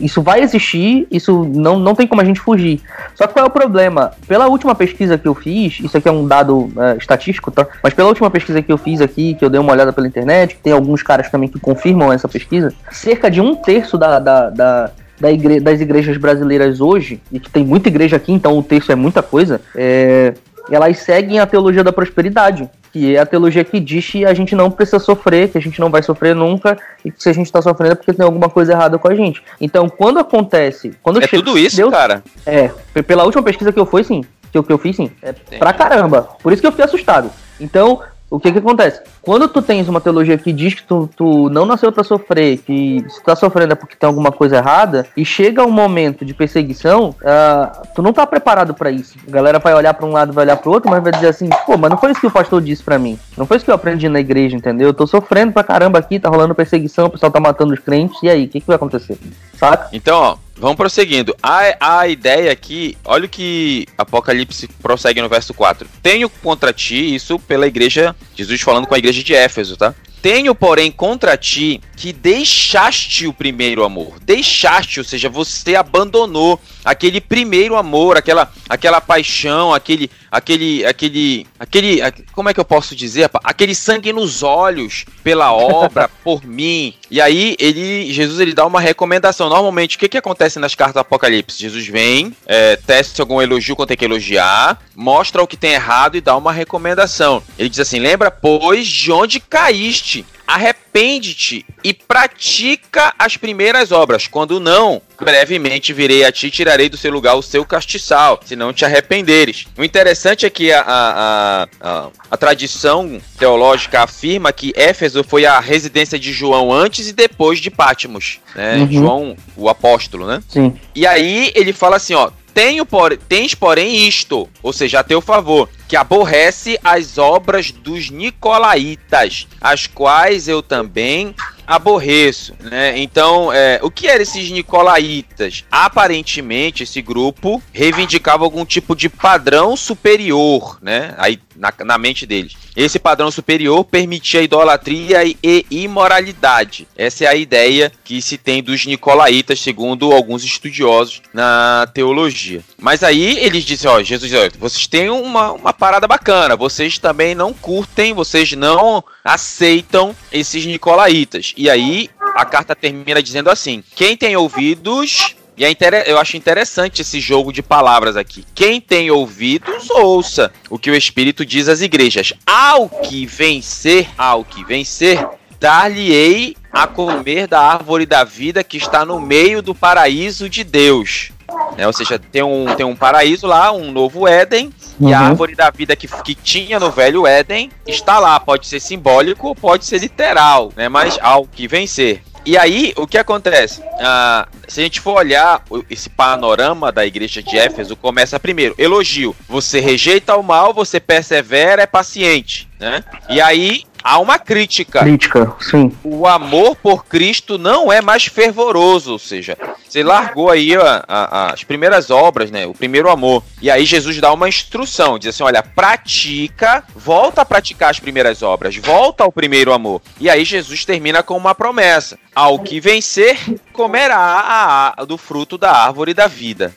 isso 0.00 0.22
vai 0.22 0.40
existir, 0.40 1.06
isso 1.10 1.44
não, 1.44 1.78
não 1.78 1.94
tem 1.94 2.06
como 2.06 2.20
a 2.20 2.24
gente 2.24 2.40
fugir. 2.40 2.80
Só 3.14 3.26
que 3.26 3.32
qual 3.32 3.46
é 3.46 3.48
o 3.48 3.50
problema? 3.50 4.12
Pela 4.26 4.48
última 4.48 4.74
pesquisa 4.74 5.16
que 5.16 5.26
eu 5.26 5.34
fiz, 5.34 5.80
isso 5.80 5.96
aqui 5.96 6.08
é 6.08 6.12
um 6.12 6.26
dado 6.26 6.70
é, 6.76 6.96
estatístico, 6.96 7.50
tá? 7.50 7.66
Mas 7.82 7.94
pela 7.94 8.08
última 8.08 8.30
pesquisa 8.30 8.62
que 8.62 8.72
eu 8.72 8.78
fiz 8.78 9.00
aqui, 9.00 9.34
que 9.34 9.44
eu 9.44 9.50
dei 9.50 9.60
uma 9.60 9.72
olhada 9.72 9.92
pela 9.92 10.06
internet, 10.06 10.58
tem 10.62 10.72
alguns 10.72 11.02
caras 11.02 11.30
também 11.30 11.48
que 11.48 11.58
confirmam 11.58 12.12
essa 12.12 12.28
pesquisa, 12.28 12.72
cerca 12.90 13.30
de 13.30 13.40
um 13.40 13.54
terço 13.54 13.96
da, 13.96 14.18
da, 14.18 14.50
da 14.50 14.90
da 15.20 15.32
igre 15.32 15.58
das 15.58 15.80
igrejas 15.80 16.16
brasileiras 16.16 16.80
hoje, 16.80 17.20
e 17.32 17.40
que 17.40 17.50
tem 17.50 17.64
muita 17.64 17.88
igreja 17.88 18.14
aqui, 18.14 18.32
então 18.32 18.56
o 18.56 18.62
terço 18.62 18.92
é 18.92 18.94
muita 18.94 19.20
coisa, 19.20 19.60
é, 19.74 20.32
elas 20.70 20.98
seguem 20.98 21.40
a 21.40 21.46
teologia 21.46 21.82
da 21.82 21.92
prosperidade 21.92 22.68
que 22.92 23.16
é 23.16 23.18
a 23.18 23.26
teologia 23.26 23.64
que 23.64 23.80
diz 23.80 24.08
que 24.08 24.24
a 24.24 24.34
gente 24.34 24.54
não 24.54 24.70
precisa 24.70 24.98
sofrer, 24.98 25.48
que 25.50 25.58
a 25.58 25.60
gente 25.60 25.80
não 25.80 25.90
vai 25.90 26.02
sofrer 26.02 26.34
nunca, 26.34 26.78
e 27.04 27.10
que 27.10 27.22
se 27.22 27.28
a 27.28 27.32
gente 27.32 27.46
está 27.46 27.60
sofrendo 27.60 27.92
é 27.92 27.94
porque 27.94 28.12
tem 28.12 28.24
alguma 28.24 28.48
coisa 28.48 28.72
errada 28.72 28.98
com 28.98 29.08
a 29.08 29.14
gente. 29.14 29.42
Então, 29.60 29.88
quando 29.88 30.18
acontece. 30.18 30.92
Quando 31.02 31.22
é 31.22 31.26
chega, 31.26 31.42
tudo 31.42 31.58
isso, 31.58 31.76
Deus, 31.76 31.90
cara? 31.90 32.22
É, 32.46 32.70
pela 33.06 33.24
última 33.24 33.42
pesquisa 33.42 33.72
que 33.72 33.78
eu 33.78 33.86
fui, 33.86 34.04
sim. 34.04 34.24
Que 34.50 34.58
eu, 34.58 34.64
que 34.64 34.72
eu 34.72 34.78
fiz, 34.78 34.96
sim. 34.96 35.10
É 35.22 35.32
pra 35.58 35.72
caramba. 35.72 36.28
Por 36.42 36.52
isso 36.52 36.62
que 36.62 36.66
eu 36.66 36.72
fiquei 36.72 36.84
assustado. 36.84 37.30
Então, 37.60 38.00
o 38.30 38.38
que 38.38 38.52
que 38.52 38.58
acontece? 38.58 39.00
Quando 39.22 39.48
tu 39.48 39.62
tens 39.62 39.88
uma 39.88 40.00
teologia 40.00 40.36
que 40.36 40.52
diz 40.52 40.74
que 40.74 40.82
tu, 40.82 41.08
tu 41.16 41.48
não 41.48 41.64
nasceu 41.64 41.90
para 41.90 42.04
sofrer, 42.04 42.58
que 42.58 43.04
se 43.08 43.20
tu 43.20 43.24
tá 43.24 43.34
sofrendo 43.34 43.72
é 43.72 43.76
porque 43.76 43.96
tem 43.96 44.06
alguma 44.06 44.30
coisa 44.30 44.56
errada, 44.56 45.06
e 45.16 45.24
chega 45.24 45.64
um 45.64 45.70
momento 45.70 46.24
de 46.24 46.34
perseguição, 46.34 47.10
uh, 47.10 47.88
tu 47.94 48.02
não 48.02 48.12
tá 48.12 48.26
preparado 48.26 48.74
para 48.74 48.90
isso. 48.90 49.16
A 49.26 49.30
galera 49.30 49.58
vai 49.58 49.74
olhar 49.74 49.94
para 49.94 50.06
um 50.06 50.12
lado, 50.12 50.32
vai 50.32 50.44
olhar 50.44 50.56
pro 50.56 50.70
outro, 50.70 50.90
mas 50.90 51.02
vai 51.02 51.12
dizer 51.12 51.28
assim, 51.28 51.48
pô, 51.64 51.76
mas 51.78 51.90
não 51.90 51.96
foi 51.96 52.10
isso 52.10 52.20
que 52.20 52.26
o 52.26 52.30
pastor 52.30 52.60
disse 52.60 52.82
para 52.82 52.98
mim. 52.98 53.18
Não 53.36 53.46
foi 53.46 53.56
isso 53.56 53.64
que 53.64 53.70
eu 53.70 53.74
aprendi 53.74 54.08
na 54.08 54.20
igreja, 54.20 54.56
entendeu? 54.56 54.88
Eu 54.88 54.94
tô 54.94 55.06
sofrendo 55.06 55.52
pra 55.52 55.64
caramba 55.64 55.98
aqui, 55.98 56.18
tá 56.18 56.28
rolando 56.28 56.54
perseguição, 56.54 57.06
o 57.06 57.10
pessoal 57.10 57.32
tá 57.32 57.40
matando 57.40 57.72
os 57.72 57.80
crentes, 57.80 58.22
e 58.22 58.28
aí, 58.28 58.44
o 58.44 58.48
que 58.48 58.60
que 58.60 58.66
vai 58.66 58.76
acontecer? 58.76 59.18
Saca? 59.54 59.88
Então, 59.92 60.20
ó, 60.20 60.36
Vamos 60.58 60.76
prosseguindo. 60.76 61.34
A, 61.42 62.00
a 62.00 62.08
ideia 62.08 62.50
aqui, 62.50 62.96
olha 63.04 63.26
o 63.26 63.28
que 63.28 63.86
Apocalipse 63.96 64.66
prossegue 64.82 65.22
no 65.22 65.28
verso 65.28 65.54
4. 65.54 65.88
Tenho 66.02 66.28
contra 66.28 66.72
ti, 66.72 67.14
isso 67.14 67.38
pela 67.38 67.66
igreja, 67.66 68.14
Jesus 68.34 68.60
falando 68.60 68.86
com 68.86 68.94
a 68.94 68.98
igreja 68.98 69.22
de 69.22 69.34
Éfeso, 69.34 69.76
tá? 69.76 69.94
Tenho, 70.20 70.54
porém, 70.54 70.90
contra 70.90 71.36
ti 71.36 71.80
que 71.96 72.12
deixaste 72.12 73.26
o 73.26 73.32
primeiro 73.32 73.84
amor. 73.84 74.18
Deixaste, 74.22 75.00
ou 75.00 75.04
seja, 75.04 75.28
você 75.28 75.74
abandonou 75.74 76.60
aquele 76.84 77.20
primeiro 77.20 77.76
amor, 77.76 78.16
aquela, 78.16 78.50
aquela 78.68 79.00
paixão, 79.00 79.74
aquele, 79.74 80.10
aquele, 80.30 80.84
aquele, 80.84 81.46
aquele, 81.58 82.00
como 82.32 82.48
é 82.48 82.54
que 82.54 82.60
eu 82.60 82.64
posso 82.64 82.94
dizer? 82.94 83.28
Aquele 83.42 83.74
sangue 83.74 84.12
nos 84.12 84.42
olhos 84.42 85.04
pela 85.24 85.50
obra, 85.54 86.08
por 86.22 86.44
mim. 86.44 86.94
E 87.10 87.20
aí 87.20 87.56
ele, 87.58 88.12
Jesus, 88.12 88.38
ele 88.38 88.54
dá 88.54 88.64
uma 88.64 88.80
recomendação. 88.80 89.48
Normalmente, 89.48 89.96
o 89.96 89.98
que 89.98 90.08
que 90.08 90.18
acontece 90.18 90.58
nas 90.58 90.74
cartas 90.74 90.94
do 90.94 91.00
Apocalipse? 91.00 91.60
Jesus 91.60 91.86
vem, 91.86 92.34
é, 92.46 92.76
testa 92.76 93.22
algum 93.22 93.42
elogio 93.42 93.74
quando 93.74 93.88
tem 93.88 93.96
que 93.96 94.04
elogiar, 94.04 94.80
mostra 94.98 95.40
o 95.40 95.46
que 95.46 95.56
tem 95.56 95.74
errado 95.74 96.16
e 96.16 96.20
dá 96.20 96.36
uma 96.36 96.52
recomendação. 96.52 97.40
Ele 97.56 97.68
diz 97.68 97.78
assim: 97.78 98.00
lembra, 98.00 98.32
pois, 98.32 98.88
de 98.88 99.12
onde 99.12 99.38
caíste 99.38 100.26
arrepende-te 100.48 101.64
e 101.84 101.92
pratica 101.92 103.12
as 103.18 103.36
primeiras 103.36 103.92
obras. 103.92 104.26
Quando 104.26 104.58
não, 104.58 105.02
brevemente 105.20 105.92
virei 105.92 106.24
a 106.24 106.32
ti 106.32 106.46
e 106.46 106.50
tirarei 106.50 106.88
do 106.88 106.96
seu 106.96 107.12
lugar 107.12 107.34
o 107.34 107.42
seu 107.42 107.66
castiçal, 107.66 108.40
se 108.42 108.56
não 108.56 108.72
te 108.72 108.82
arrependeres. 108.82 109.66
O 109.76 109.84
interessante 109.84 110.46
é 110.46 110.50
que 110.50 110.72
a, 110.72 110.80
a, 110.80 111.68
a, 111.82 112.08
a, 112.30 112.36
tradição 112.38 113.20
teológica 113.38 114.00
afirma 114.00 114.50
que 114.50 114.72
Éfeso 114.74 115.22
foi 115.22 115.44
a 115.44 115.60
residência 115.60 116.18
de 116.18 116.32
João 116.32 116.72
antes 116.72 117.08
e 117.08 117.12
depois 117.12 117.58
de 117.58 117.70
Pátimos, 117.70 118.40
né? 118.54 118.78
Uhum. 118.78 118.92
João, 118.92 119.36
o 119.54 119.68
apóstolo, 119.68 120.26
né? 120.26 120.42
Sim. 120.48 120.74
E 120.94 121.06
aí 121.06 121.52
ele 121.54 121.74
fala 121.74 121.96
assim, 121.96 122.14
ó, 122.14 122.30
tenho 122.58 122.84
por, 122.84 123.16
tens, 123.16 123.54
porém, 123.54 124.08
isto, 124.08 124.48
ou 124.60 124.72
seja, 124.72 124.98
a 124.98 125.04
teu 125.04 125.20
favor, 125.20 125.68
que 125.86 125.94
aborrece 125.94 126.76
as 126.82 127.16
obras 127.16 127.70
dos 127.70 128.10
nicolaítas, 128.10 129.46
as 129.60 129.86
quais 129.86 130.48
eu 130.48 130.60
também 130.60 131.36
aborreço, 131.64 132.54
né? 132.60 132.98
Então, 132.98 133.52
é, 133.52 133.78
o 133.80 133.92
que 133.92 134.08
eram 134.08 134.22
esses 134.22 134.50
nicolaítas? 134.50 135.64
Aparentemente, 135.70 136.82
esse 136.82 137.00
grupo 137.00 137.62
reivindicava 137.72 138.42
algum 138.42 138.64
tipo 138.64 138.96
de 138.96 139.08
padrão 139.08 139.76
superior, 139.76 140.78
né? 140.82 141.14
Aí, 141.16 141.38
na, 141.58 141.72
na 141.84 141.98
mente 141.98 142.24
deles. 142.24 142.54
Esse 142.76 142.98
padrão 142.98 143.30
superior 143.30 143.84
permitia 143.84 144.42
idolatria 144.42 145.24
e, 145.24 145.66
imoralidade. 145.70 146.86
Essa 146.96 147.24
é 147.24 147.26
a 147.26 147.34
ideia 147.34 147.92
que 148.04 148.22
se 148.22 148.38
tem 148.38 148.62
dos 148.62 148.86
nicolaítas, 148.86 149.60
segundo 149.60 150.12
alguns 150.12 150.44
estudiosos 150.44 151.20
na 151.34 151.88
teologia. 151.92 152.62
Mas 152.80 153.02
aí 153.02 153.38
eles 153.38 153.64
dizem, 153.64 153.90
ó, 153.90 154.02
Jesus, 154.02 154.32
ó, 154.32 154.48
vocês 154.58 154.86
têm 154.86 155.10
uma, 155.10 155.52
uma 155.52 155.72
parada 155.72 156.06
bacana, 156.06 156.56
vocês 156.56 156.98
também 156.98 157.34
não 157.34 157.52
curtem, 157.52 158.14
vocês 158.14 158.52
não 158.52 159.02
aceitam 159.24 160.14
esses 160.32 160.64
nicolaítas. 160.64 161.52
E 161.56 161.68
aí 161.68 162.08
a 162.34 162.44
carta 162.44 162.74
termina 162.74 163.22
dizendo 163.22 163.50
assim: 163.50 163.82
quem 163.94 164.16
tem 164.16 164.36
ouvidos. 164.36 165.34
E 165.58 165.64
é 165.64 165.74
eu 166.06 166.18
acho 166.18 166.36
interessante 166.36 167.02
esse 167.02 167.18
jogo 167.18 167.52
de 167.52 167.62
palavras 167.62 168.16
aqui. 168.16 168.44
Quem 168.54 168.80
tem 168.80 169.10
ouvidos, 169.10 169.90
ouça 169.90 170.52
o 170.70 170.78
que 170.78 170.88
o 170.88 170.94
Espírito 170.94 171.44
diz 171.44 171.68
às 171.68 171.80
igrejas. 171.80 172.32
Ao 172.46 172.88
que 172.88 173.26
vencer, 173.26 174.08
ao 174.16 174.44
que 174.44 174.64
vencer, 174.64 175.26
dar-lhe-ei 175.58 176.56
a 176.72 176.86
comer 176.86 177.48
da 177.48 177.60
árvore 177.60 178.06
da 178.06 178.22
vida 178.22 178.62
que 178.62 178.76
está 178.76 179.04
no 179.04 179.20
meio 179.20 179.60
do 179.60 179.74
paraíso 179.74 180.48
de 180.48 180.62
Deus. 180.62 181.32
É, 181.76 181.86
ou 181.86 181.92
seja, 181.92 182.18
tem 182.18 182.42
um, 182.42 182.66
tem 182.76 182.86
um 182.86 182.94
paraíso 182.94 183.46
lá, 183.46 183.72
um 183.72 183.90
novo 183.90 184.28
Éden, 184.28 184.72
uhum. 185.00 185.08
e 185.08 185.14
a 185.14 185.20
uhum. 185.20 185.26
árvore 185.26 185.56
da 185.56 185.70
vida 185.70 185.96
que, 185.96 186.06
que 186.22 186.34
tinha 186.34 186.78
no 186.78 186.90
velho 186.90 187.26
Éden 187.26 187.70
está 187.84 188.20
lá. 188.20 188.38
Pode 188.38 188.66
ser 188.66 188.78
simbólico, 188.78 189.56
pode 189.56 189.84
ser 189.86 189.98
literal, 189.98 190.72
né? 190.76 190.88
Mas 190.88 191.18
ao 191.20 191.46
que 191.46 191.66
vencer. 191.66 192.22
E 192.48 192.56
aí, 192.56 192.94
o 192.96 193.06
que 193.06 193.18
acontece? 193.18 193.82
Ah, 194.00 194.48
se 194.66 194.80
a 194.80 194.82
gente 194.82 195.02
for 195.02 195.18
olhar 195.18 195.62
esse 195.90 196.08
panorama 196.08 196.90
da 196.90 197.04
igreja 197.04 197.42
de 197.42 197.58
Éfeso, 197.58 197.94
começa 197.94 198.40
primeiro, 198.40 198.74
elogio. 198.78 199.36
Você 199.46 199.80
rejeita 199.80 200.34
o 200.34 200.42
mal, 200.42 200.72
você 200.72 200.98
persevera, 200.98 201.82
é 201.82 201.86
paciente, 201.86 202.66
né? 202.78 203.04
E 203.28 203.40
aí, 203.40 203.82
há 204.02 204.18
uma 204.18 204.38
crítica. 204.38 205.00
Crítica, 205.00 205.54
sim. 205.60 205.92
O 206.02 206.26
amor 206.26 206.76
por 206.76 207.04
Cristo 207.04 207.58
não 207.58 207.92
é 207.92 208.00
mais 208.00 208.26
fervoroso, 208.26 209.12
ou 209.12 209.18
seja, 209.18 209.56
você 209.86 210.02
largou 210.02 210.50
aí 210.50 210.74
a, 210.76 211.04
a, 211.06 211.52
as 211.52 211.64
primeiras 211.64 212.10
obras, 212.10 212.50
né? 212.50 212.66
O 212.66 212.74
primeiro 212.74 213.10
amor. 213.10 213.42
E 213.60 213.70
aí 213.70 213.84
Jesus 213.84 214.18
dá 214.20 214.32
uma 214.32 214.48
instrução, 214.48 215.18
diz 215.18 215.34
assim: 215.34 215.42
olha, 215.42 215.62
pratica, 215.62 216.84
volta 216.94 217.42
a 217.42 217.44
praticar 217.44 217.90
as 217.90 218.00
primeiras 218.00 218.42
obras, 218.42 218.76
volta 218.76 219.24
ao 219.24 219.32
primeiro 219.32 219.72
amor. 219.72 220.00
E 220.20 220.30
aí 220.30 220.44
Jesus 220.44 220.84
termina 220.84 221.22
com 221.22 221.36
uma 221.36 221.54
promessa: 221.54 222.18
ao 222.34 222.58
que 222.58 222.80
vencer, 222.80 223.38
comerá 223.72 224.16
a, 224.16 225.02
a, 225.02 225.04
do 225.04 225.18
fruto 225.18 225.58
da 225.58 225.72
árvore 225.72 226.14
da 226.14 226.26
vida. 226.26 226.74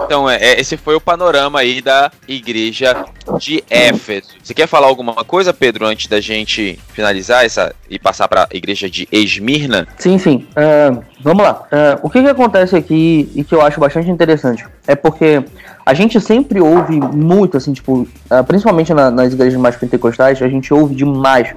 Então, 0.00 0.28
é, 0.28 0.36
é, 0.36 0.60
esse 0.60 0.76
foi 0.76 0.94
o 0.94 1.00
panorama 1.00 1.60
aí 1.60 1.80
da 1.80 2.10
igreja 2.26 3.04
de 3.38 3.62
Éfeso. 3.70 4.30
Você 4.42 4.52
quer 4.52 4.66
falar 4.66 4.86
alguma 4.86 5.24
coisa, 5.24 5.52
Pedro, 5.52 5.86
antes 5.86 6.06
da 6.06 6.20
gente 6.20 6.78
finalizar 6.88 7.44
essa 7.44 7.74
e 7.88 7.98
passar 7.98 8.28
para 8.28 8.48
a 8.52 8.56
igreja 8.56 8.88
de 8.88 9.08
Esmirna? 9.10 9.86
Sim, 9.98 10.18
sim. 10.18 10.46
Uh, 10.50 11.02
vamos 11.20 11.42
lá. 11.42 11.62
Uh, 11.72 12.00
o 12.02 12.10
que, 12.10 12.22
que 12.22 12.28
acontece 12.28 12.76
aqui 12.76 13.30
e 13.34 13.44
que 13.44 13.54
eu 13.54 13.62
acho 13.62 13.80
bastante 13.80 14.10
interessante 14.10 14.64
é 14.86 14.94
porque 14.94 15.42
a 15.86 15.94
gente 15.94 16.20
sempre 16.20 16.60
ouve 16.60 16.98
muito, 16.98 17.56
assim, 17.56 17.72
tipo, 17.72 18.02
uh, 18.02 18.44
principalmente 18.46 18.92
na, 18.92 19.10
nas 19.10 19.32
igrejas 19.32 19.60
mais 19.60 19.76
pentecostais, 19.76 20.40
a 20.42 20.48
gente 20.48 20.72
ouve 20.72 20.94
demais. 20.94 21.48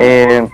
É, 0.00 0.46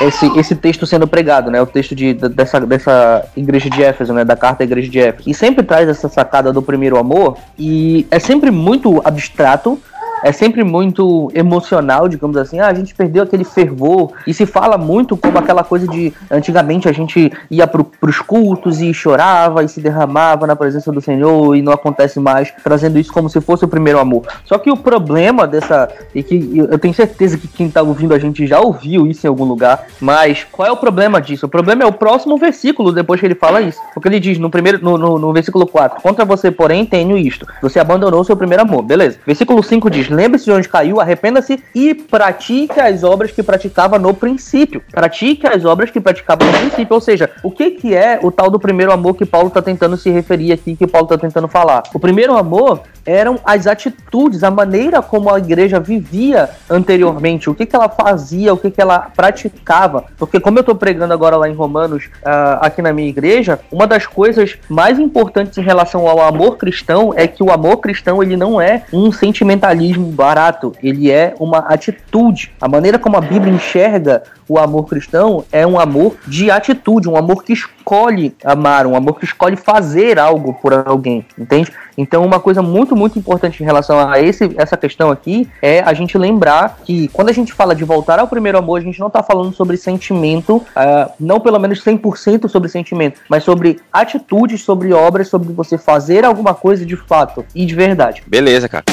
esse, 0.00 0.26
esse 0.38 0.54
texto 0.54 0.86
sendo 0.86 1.06
pregado, 1.06 1.50
né? 1.50 1.60
O 1.60 1.66
texto 1.66 1.94
de, 1.94 2.14
dessa, 2.14 2.60
dessa 2.60 3.24
igreja 3.36 3.70
de 3.70 3.82
Éfeso, 3.82 4.12
né? 4.12 4.24
Da 4.24 4.36
carta 4.36 4.58
da 4.58 4.64
igreja 4.64 4.90
de 4.90 4.98
Éfeso. 4.98 5.30
E 5.30 5.34
sempre 5.34 5.62
traz 5.62 5.88
essa 5.88 6.08
sacada 6.08 6.52
do 6.52 6.62
primeiro 6.62 6.98
amor. 6.98 7.36
E 7.58 8.06
é 8.10 8.18
sempre 8.18 8.50
muito 8.50 9.00
abstrato, 9.04 9.80
é 10.24 10.32
sempre 10.32 10.64
muito 10.64 11.30
emocional, 11.34 12.08
digamos 12.08 12.38
assim. 12.38 12.58
Ah, 12.58 12.68
a 12.68 12.74
gente 12.74 12.94
perdeu 12.94 13.22
aquele 13.22 13.44
fervor. 13.44 14.10
E 14.26 14.32
se 14.32 14.46
fala 14.46 14.78
muito 14.78 15.18
como 15.18 15.38
aquela 15.38 15.62
coisa 15.62 15.86
de. 15.86 16.14
Antigamente 16.30 16.88
a 16.88 16.92
gente 16.92 17.30
ia 17.50 17.66
pro, 17.66 17.84
pros 17.84 18.20
cultos 18.20 18.80
e 18.80 18.94
chorava 18.94 19.62
e 19.62 19.68
se 19.68 19.82
derramava 19.82 20.46
na 20.46 20.56
presença 20.56 20.90
do 20.90 21.00
Senhor 21.02 21.54
e 21.54 21.60
não 21.60 21.74
acontece 21.74 22.18
mais, 22.18 22.50
trazendo 22.64 22.98
isso 22.98 23.12
como 23.12 23.28
se 23.28 23.38
fosse 23.38 23.66
o 23.66 23.68
primeiro 23.68 23.98
amor. 23.98 24.22
Só 24.46 24.56
que 24.56 24.70
o 24.70 24.76
problema 24.78 25.46
dessa. 25.46 25.90
E 26.14 26.22
que 26.22 26.56
eu 26.56 26.78
tenho 26.78 26.94
certeza 26.94 27.36
que 27.36 27.46
quem 27.46 27.68
tá 27.68 27.82
ouvindo 27.82 28.14
a 28.14 28.18
gente 28.18 28.46
já 28.46 28.60
ouviu 28.60 29.06
isso 29.06 29.26
em 29.26 29.28
algum 29.28 29.44
lugar. 29.44 29.86
Mas 30.00 30.46
qual 30.50 30.66
é 30.66 30.72
o 30.72 30.76
problema 30.78 31.20
disso? 31.20 31.44
O 31.44 31.50
problema 31.50 31.82
é 31.82 31.86
o 31.86 31.92
próximo 31.92 32.38
versículo 32.38 32.92
depois 32.92 33.20
que 33.20 33.26
ele 33.26 33.34
fala 33.34 33.60
isso. 33.60 33.78
Porque 33.92 34.08
ele 34.08 34.18
diz 34.18 34.38
no 34.38 34.48
primeiro 34.48 34.82
no, 34.82 34.96
no, 34.96 35.18
no 35.18 35.32
versículo 35.34 35.66
4: 35.66 36.00
Contra 36.00 36.24
você, 36.24 36.50
porém, 36.50 36.86
tenho 36.86 37.18
isto. 37.18 37.46
Você 37.60 37.78
abandonou 37.78 38.24
seu 38.24 38.34
primeiro 38.34 38.62
amor. 38.62 38.80
Beleza. 38.80 39.18
Versículo 39.26 39.62
5 39.62 39.90
diz: 39.90 40.13
lembre-se 40.14 40.44
de 40.44 40.52
onde 40.52 40.68
caiu, 40.68 41.00
arrependa-se 41.00 41.62
e 41.74 41.94
pratique 41.94 42.80
as 42.80 43.02
obras 43.02 43.30
que 43.30 43.42
praticava 43.42 43.98
no 43.98 44.14
princípio. 44.14 44.82
Pratique 44.90 45.46
as 45.46 45.64
obras 45.64 45.90
que 45.90 46.00
praticava 46.00 46.44
no 46.44 46.52
princípio. 46.52 46.94
Ou 46.94 47.00
seja, 47.00 47.30
o 47.42 47.50
que, 47.50 47.72
que 47.72 47.94
é 47.94 48.18
o 48.22 48.30
tal 48.30 48.50
do 48.50 48.58
primeiro 48.58 48.92
amor 48.92 49.14
que 49.14 49.26
Paulo 49.26 49.48
está 49.48 49.60
tentando 49.60 49.96
se 49.96 50.10
referir 50.10 50.52
aqui, 50.52 50.76
que 50.76 50.86
Paulo 50.86 51.06
está 51.06 51.18
tentando 51.18 51.48
falar? 51.48 51.82
O 51.92 51.98
primeiro 51.98 52.36
amor 52.36 52.82
eram 53.06 53.38
as 53.44 53.66
atitudes, 53.66 54.42
a 54.42 54.50
maneira 54.50 55.02
como 55.02 55.32
a 55.32 55.38
igreja 55.38 55.78
vivia 55.78 56.50
anteriormente, 56.68 57.50
o 57.50 57.54
que, 57.54 57.66
que 57.66 57.76
ela 57.76 57.88
fazia, 57.88 58.52
o 58.52 58.56
que, 58.56 58.70
que 58.70 58.80
ela 58.80 59.10
praticava. 59.14 60.04
Porque, 60.16 60.40
como 60.40 60.58
eu 60.58 60.60
estou 60.60 60.74
pregando 60.74 61.12
agora 61.12 61.36
lá 61.36 61.48
em 61.48 61.54
Romanos, 61.54 62.04
uh, 62.06 62.58
aqui 62.60 62.80
na 62.80 62.92
minha 62.92 63.08
igreja, 63.08 63.60
uma 63.70 63.86
das 63.86 64.06
coisas 64.06 64.56
mais 64.68 64.98
importantes 64.98 65.58
em 65.58 65.62
relação 65.62 66.08
ao 66.08 66.20
amor 66.20 66.56
cristão 66.56 67.12
é 67.14 67.26
que 67.26 67.42
o 67.42 67.50
amor 67.50 67.78
cristão 67.78 68.22
ele 68.22 68.36
não 68.36 68.60
é 68.60 68.84
um 68.92 69.12
sentimentalismo 69.12 70.03
barato, 70.04 70.72
ele 70.82 71.10
é 71.10 71.34
uma 71.38 71.58
atitude. 71.58 72.52
A 72.60 72.68
maneira 72.68 72.98
como 72.98 73.16
a 73.16 73.20
Bíblia 73.20 73.52
enxerga 73.52 74.22
o 74.48 74.58
amor 74.58 74.86
cristão 74.86 75.44
é 75.50 75.66
um 75.66 75.78
amor 75.78 76.16
de 76.26 76.50
atitude, 76.50 77.08
um 77.08 77.16
amor 77.16 77.42
que 77.44 77.52
escolhe 77.52 78.34
amar, 78.44 78.86
um 78.86 78.94
amor 78.94 79.18
que 79.18 79.24
escolhe 79.24 79.56
fazer 79.56 80.18
algo 80.18 80.54
por 80.54 80.72
alguém, 80.72 81.24
entende? 81.38 81.72
Então, 81.96 82.24
uma 82.24 82.40
coisa 82.40 82.60
muito, 82.60 82.96
muito 82.96 83.18
importante 83.18 83.62
em 83.62 83.66
relação 83.66 84.08
a 84.08 84.20
esse, 84.20 84.52
essa 84.56 84.76
questão 84.76 85.10
aqui 85.10 85.48
é 85.62 85.80
a 85.80 85.94
gente 85.94 86.18
lembrar 86.18 86.78
que 86.84 87.08
quando 87.08 87.28
a 87.28 87.32
gente 87.32 87.52
fala 87.52 87.74
de 87.74 87.84
voltar 87.84 88.18
ao 88.18 88.26
primeiro 88.26 88.58
amor, 88.58 88.80
a 88.80 88.82
gente 88.82 88.98
não 88.98 89.06
está 89.06 89.22
falando 89.22 89.54
sobre 89.54 89.76
sentimento, 89.76 90.56
uh, 90.56 91.10
não 91.18 91.40
pelo 91.40 91.58
menos 91.58 91.82
100% 91.84 92.48
sobre 92.48 92.68
sentimento, 92.68 93.20
mas 93.28 93.44
sobre 93.44 93.80
atitudes, 93.92 94.62
sobre 94.62 94.92
obras, 94.92 95.28
sobre 95.28 95.52
você 95.52 95.78
fazer 95.78 96.24
alguma 96.24 96.54
coisa 96.54 96.84
de 96.84 96.96
fato 96.96 97.44
e 97.54 97.64
de 97.64 97.74
verdade. 97.74 98.22
Beleza, 98.26 98.68
cara. 98.68 98.84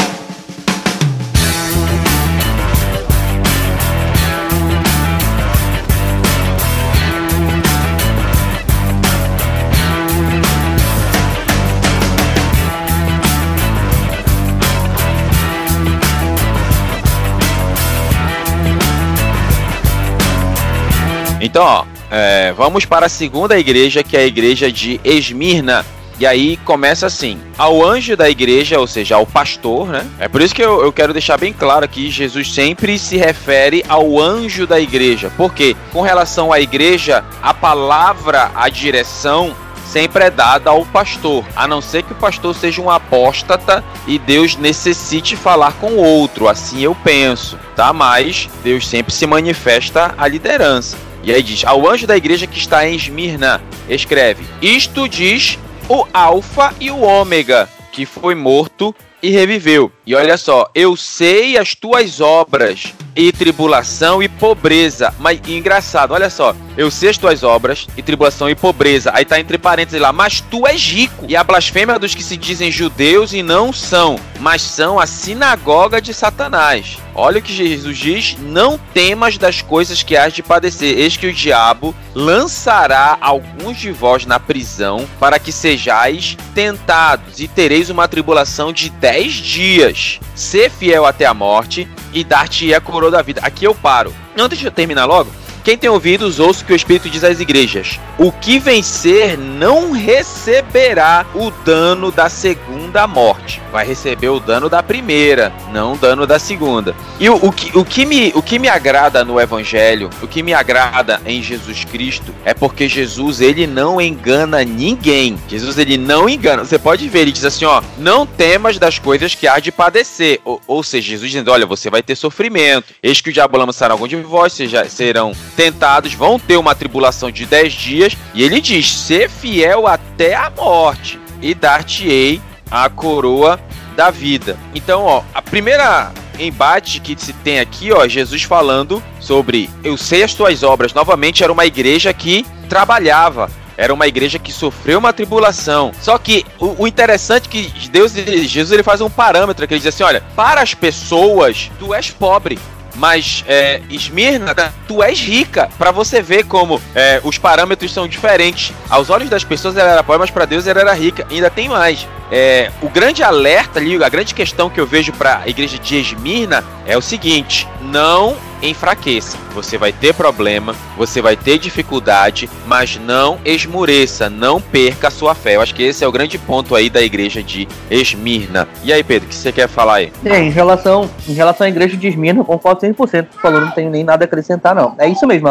Então, 21.41 21.63
ó, 21.63 21.86
É, 22.13 22.53
vamos 22.57 22.83
para 22.83 23.05
a 23.05 23.10
segunda 23.10 23.57
igreja, 23.57 24.03
que 24.03 24.17
é 24.17 24.19
a 24.19 24.25
igreja 24.25 24.69
de 24.69 25.00
Esmirna. 25.01 25.86
E 26.19 26.25
aí 26.27 26.57
começa 26.57 27.07
assim: 27.07 27.39
ao 27.57 27.81
anjo 27.83 28.17
da 28.17 28.29
igreja, 28.29 28.77
ou 28.77 28.86
seja, 28.86 29.15
ao 29.15 29.25
pastor, 29.25 29.88
né? 29.88 30.05
É 30.19 30.27
por 30.27 30.41
isso 30.41 30.53
que 30.53 30.62
eu, 30.62 30.83
eu 30.83 30.91
quero 30.91 31.13
deixar 31.13 31.38
bem 31.38 31.53
claro 31.53 31.86
aqui: 31.86 32.12
Jesus 32.12 32.53
sempre 32.53 33.00
se 33.00 33.15
refere 33.15 33.83
ao 33.88 34.19
anjo 34.19 34.67
da 34.67 34.77
igreja. 34.77 35.31
Porque, 35.38 35.74
com 35.93 36.01
relação 36.01 36.51
à 36.51 36.60
igreja, 36.60 37.24
a 37.41 37.53
palavra, 37.53 38.51
a 38.53 38.67
direção 38.67 39.55
sempre 39.88 40.25
é 40.25 40.29
dada 40.29 40.69
ao 40.69 40.86
pastor, 40.86 41.45
a 41.55 41.65
não 41.65 41.81
ser 41.81 42.03
que 42.03 42.12
o 42.12 42.15
pastor 42.15 42.53
seja 42.53 42.81
um 42.81 42.89
apóstata 42.89 43.83
e 44.05 44.19
Deus 44.19 44.55
necessite 44.57 45.36
falar 45.36 45.74
com 45.74 45.95
outro, 45.95 46.48
assim 46.48 46.81
eu 46.81 46.95
penso, 46.95 47.57
tá? 47.75 47.91
Mas 47.91 48.50
Deus 48.63 48.88
sempre 48.88 49.13
se 49.13 49.25
manifesta 49.25 50.13
a 50.17 50.27
liderança. 50.27 50.98
E 51.24 51.34
aí 51.34 51.44
diz: 51.44 51.63
Ao 51.66 51.90
anjo 51.90 52.08
da 52.08 52.18
igreja 52.18 52.48
que 52.48 52.58
está 52.58 52.88
em 52.88 52.96
Esmirna, 52.96 53.62
escreve: 53.90 54.44
Isto 54.62 55.08
diz 55.08 55.58
o 55.88 56.06
Alfa 56.13 56.74
e 56.80 56.90
o 56.90 57.01
Ômega, 57.01 57.70
que 57.92 58.06
foi 58.06 58.36
morto 58.36 58.96
e 59.22 59.30
reviveu. 59.30 59.92
E 60.06 60.16
olha 60.16 60.38
só, 60.38 60.70
eu 60.74 60.96
sei 60.96 61.58
as 61.58 61.75
tuas 61.75 62.20
obras 62.20 62.94
e 63.15 63.32
tribulação 63.32 64.22
e 64.22 64.30
pobreza. 64.30 65.13
Mas 65.20 65.39
engraçado, 65.48 66.13
olha 66.13 66.30
só. 66.30 66.56
Eu 66.77 66.89
sei 66.89 67.10
as 67.10 67.18
tuas 67.18 67.44
obras 67.44 67.88
e 67.98 68.01
tribulação 68.01 68.50
e 68.50 68.56
pobreza. 68.56 69.12
Aí 69.13 69.25
tá 69.25 69.39
entre 69.39 69.58
parênteses 69.58 70.00
lá, 70.00 70.13
mas 70.13 70.41
tu 70.41 70.65
és 70.65 70.82
rico. 70.82 71.25
E 71.27 71.36
a 71.36 71.44
blasfêmia 71.44 72.00
dos 72.00 72.15
que 72.15 72.24
se 72.24 72.38
dizem 72.38 72.72
judeus 72.72 73.34
e 73.34 73.44
não 73.44 73.74
são, 73.74 74.18
mas 74.39 74.62
são 74.62 75.00
a 75.00 75.06
sinagoga 75.06 76.01
de 76.01 76.13
Satanás. 76.13 76.98
Olha 77.13 77.39
o 77.39 77.41
que 77.41 77.53
Jesus 77.53 77.98
diz: 77.98 78.38
não 78.39 78.80
temas 78.94 79.38
das 79.38 79.62
coisas 79.62 80.01
que 80.01 80.15
hás 80.15 80.34
de 80.34 80.41
padecer. 80.41 80.98
Eis 80.98 81.18
que 81.18 81.27
o 81.27 81.34
diabo 81.34 81.94
lançará 82.15 83.18
alguns 83.20 83.77
de 83.77 83.91
vós 83.91 84.25
na 84.25 84.39
prisão 84.39 85.08
para 85.20 85.39
que 85.39 85.51
sejais 85.51 86.38
tentados 86.56 87.39
e 87.39 87.48
tereis 87.48 87.89
uma 87.89 88.08
tribulação 88.08 88.72
de 88.72 88.89
dez 88.89 89.34
dias. 89.34 90.20
Ser 90.36 90.70
fiel 90.70 91.06
até 91.06 91.25
a 91.25 91.34
morte 91.34 91.88
e 92.13 92.24
dar-te 92.24 92.74
a 92.74 92.82
coroa 93.01 93.12
da 93.12 93.22
vida. 93.24 93.41
Aqui 93.43 93.65
eu 93.65 93.74
paro. 93.74 94.13
Não, 94.36 94.48
deixa 94.48 94.67
eu 94.67 94.72
terminar 94.72 95.05
logo. 95.05 95.31
Quem 95.63 95.77
tem 95.77 95.89
ouvidos, 95.89 96.39
ouça 96.39 96.63
o 96.63 96.65
que 96.65 96.74
o 96.74 96.75
Espírito 96.75 97.08
diz 97.08 97.24
às 97.24 97.39
igrejas. 97.39 98.00
O 98.18 98.32
que 98.32 98.58
vencer 98.58 99.38
não 99.38 99.91
receberá 99.91 101.24
o 101.36 101.51
dano 101.63 102.12
da 102.12 102.30
segunda 102.30 103.06
morte. 103.06 103.62
Vai 103.72 103.86
receber 103.86 104.30
o 104.30 104.39
dano 104.39 104.68
da 104.68 104.82
primeira, 104.82 105.53
não 105.72 105.94
o 105.94 105.98
dano 105.98 106.25
da 106.25 106.39
segunda. 106.39 106.96
E 107.20 107.30
o, 107.30 107.36
o, 107.36 107.51
que, 107.51 107.77
o, 107.77 107.86
que 107.86 108.06
me, 108.06 108.32
o 108.34 108.41
que 108.41 108.58
me 108.58 108.68
agrada 108.68 109.24
no 109.24 109.39
Evangelho, 109.39 110.10
o 110.22 110.27
que 110.27 110.41
me 110.41 110.51
agrada 110.53 111.22
em 111.25 111.44
Jesus 111.44 111.86
Cristo, 111.86 112.34
é 112.44 112.56
porque 112.56 112.89
Jesus, 112.89 113.39
ele 113.39 113.68
não 113.68 114.01
engana 114.01 114.63
ninguém. 114.63 115.38
Jesus, 115.48 115.77
ele 115.77 115.98
não 115.98 116.27
engana. 116.27 116.65
Você 116.65 116.80
pode 116.80 117.08
ver, 117.08 117.20
ele 117.20 117.32
diz 117.32 117.46
assim, 117.46 117.65
ó, 117.65 117.84
não 118.00 118.25
temas 118.25 118.80
das 118.80 118.98
coisas 118.98 119.36
que 119.36 119.48
há 119.48 119.60
de 119.60 119.72
padecer. 119.72 120.39
Ou, 120.44 120.60
ou 120.65 120.82
seja, 120.82 121.10
Jesus 121.10 121.30
dizendo, 121.30 121.51
olha, 121.51 121.68
você 121.68 121.89
vai 121.89 122.01
ter 122.01 122.15
sofrimento. 122.15 122.94
Eis 123.03 123.22
que 123.22 123.30
o 123.30 123.34
diabo 123.34 123.58
lançará 123.58 123.94
algum 123.94 124.08
de 124.08 124.15
vós, 124.15 124.58
serão 124.89 125.34
tentados, 125.51 126.13
vão 126.13 126.39
ter 126.39 126.58
uma 126.58 126.75
tribulação 126.75 127.31
de 127.31 127.46
10 127.46 127.74
dias, 127.74 128.17
e 128.34 128.43
ele 128.43 128.60
diz: 128.60 128.91
ser 128.91 129.29
fiel 129.29 129.88
até 129.88 130.36
a 130.36 130.50
morte, 130.50 131.20
e 131.41 131.53
dar-te-ei 131.53 132.41
a 132.70 132.89
coroa 132.89 133.60
da 133.96 134.10
vida. 134.10 134.58
Então, 134.74 135.03
ó, 135.03 135.24
a 135.34 135.41
primeira 135.41 136.12
embate 136.39 137.00
que 137.00 137.15
se 137.20 137.34
tem 137.34 137.60
aqui, 137.60 137.91
ó, 137.91 138.08
Jesus 138.08 138.43
falando 138.43 139.03
sobre 139.20 139.70
eu 139.84 139.98
sei 139.98 140.24
as 140.24 140.34
tuas 140.34 140.63
obras. 140.63 140.93
Novamente 140.93 141.43
era 141.43 141.51
uma 141.51 141.65
igreja 141.65 142.13
que 142.13 142.46
trabalhava, 142.70 143.50
era 143.77 143.93
uma 143.93 144.08
igreja 144.08 144.39
que 144.39 144.51
sofreu 144.51 145.00
uma 145.00 145.13
tribulação. 145.13 145.91
Só 146.01 146.17
que 146.17 146.46
o, 146.60 146.84
o 146.84 146.88
interessante 146.88 147.48
é 147.48 147.51
que 147.51 147.89
Deus, 147.89 148.13
Jesus, 148.13 148.72
ele 148.72 148.84
faz 148.84 149.01
um 149.01 149.10
parâmetro 149.10 149.67
que 149.67 149.74
ele 149.74 149.81
diz 149.81 149.93
assim: 149.93 150.03
olha, 150.03 150.24
para 150.36 150.62
as 150.62 150.74
pessoas, 150.74 151.70
tu 151.79 151.93
és 151.93 152.10
pobre. 152.10 152.58
Mas 152.95 153.43
é, 153.48 153.81
Esmirna, 153.89 154.53
tu 154.88 155.01
és 155.03 155.19
rica. 155.19 155.69
Para 155.77 155.91
você 155.91 156.22
ver 156.22 156.46
como 156.46 156.81
é, 156.94 157.22
os 157.24 157.37
parâmetros 157.37 157.94
são 157.94 158.07
diferentes. 158.07 158.74
Aos 158.89 159.09
olhos 159.09 159.29
das 159.29 159.44
pessoas 159.44 159.77
ela 159.77 159.92
era 159.92 160.03
pobre, 160.03 160.20
mas 160.20 160.31
para 160.31 160.46
Deus 160.46 160.68
ela 160.68 160.81
era 160.81 160.94
rica. 160.94 161.25
E 161.29 161.35
ainda 161.35 161.50
tem 161.50 161.70
mais. 161.70 162.07
É, 162.31 162.72
o 162.81 162.87
grande 162.87 163.22
alerta 163.22 163.79
ali, 163.79 164.01
a 164.01 164.07
grande 164.07 164.33
questão 164.33 164.70
que 164.70 164.79
eu 164.79 164.87
vejo 164.87 165.11
para 165.11 165.39
a 165.39 165.48
igreja 165.50 165.77
de 165.77 165.98
Esmirna 165.98 166.63
é 166.85 166.98
o 166.98 167.01
seguinte: 167.01 167.67
não 167.81 168.37
enfraqueça. 168.61 169.37
Você 169.53 169.77
vai 169.77 169.91
ter 169.91 170.13
problema, 170.13 170.74
você 170.98 171.22
vai 171.22 171.35
ter 171.35 171.57
dificuldade, 171.57 172.50
mas 172.65 172.98
não 172.98 173.39
esmureça, 173.44 174.29
não 174.29 174.61
perca 174.61 175.07
a 175.07 175.11
sua 175.11 175.35
fé. 175.35 175.55
Eu 175.55 175.61
acho 175.61 175.74
que 175.75 175.83
esse 175.83 176.03
é 176.03 176.07
o 176.07 176.11
grande 176.11 176.37
ponto 176.37 176.75
aí 176.75 176.89
da 176.89 177.01
igreja 177.01 177.41
de 177.44 177.67
Esmirna. 177.89 178.67
E 178.83 178.94
aí, 178.94 179.03
Pedro, 179.03 179.27
o 179.27 179.29
que 179.29 179.35
você 179.35 179.51
quer 179.51 179.67
falar 179.67 179.96
aí? 179.96 180.13
É, 180.24 180.39
em 180.39 180.50
relação, 180.50 181.09
em 181.27 181.33
relação 181.33 181.65
à 181.65 181.70
igreja 181.70 181.98
de 181.98 182.07
Esmirna, 182.07 182.41
eu 182.41 182.46
concordo 182.46 182.81
100%. 182.81 183.27
Tu 183.31 183.41
falou, 183.41 183.59
não 183.59 183.72
tenho 183.72 183.89
nem 183.89 184.03
nada 184.03 184.24
a 184.24 184.25
acrescentar, 184.25 184.74
não. 184.74 184.96
É 184.98 185.07
isso 185.07 185.25
mesmo, 185.27 185.50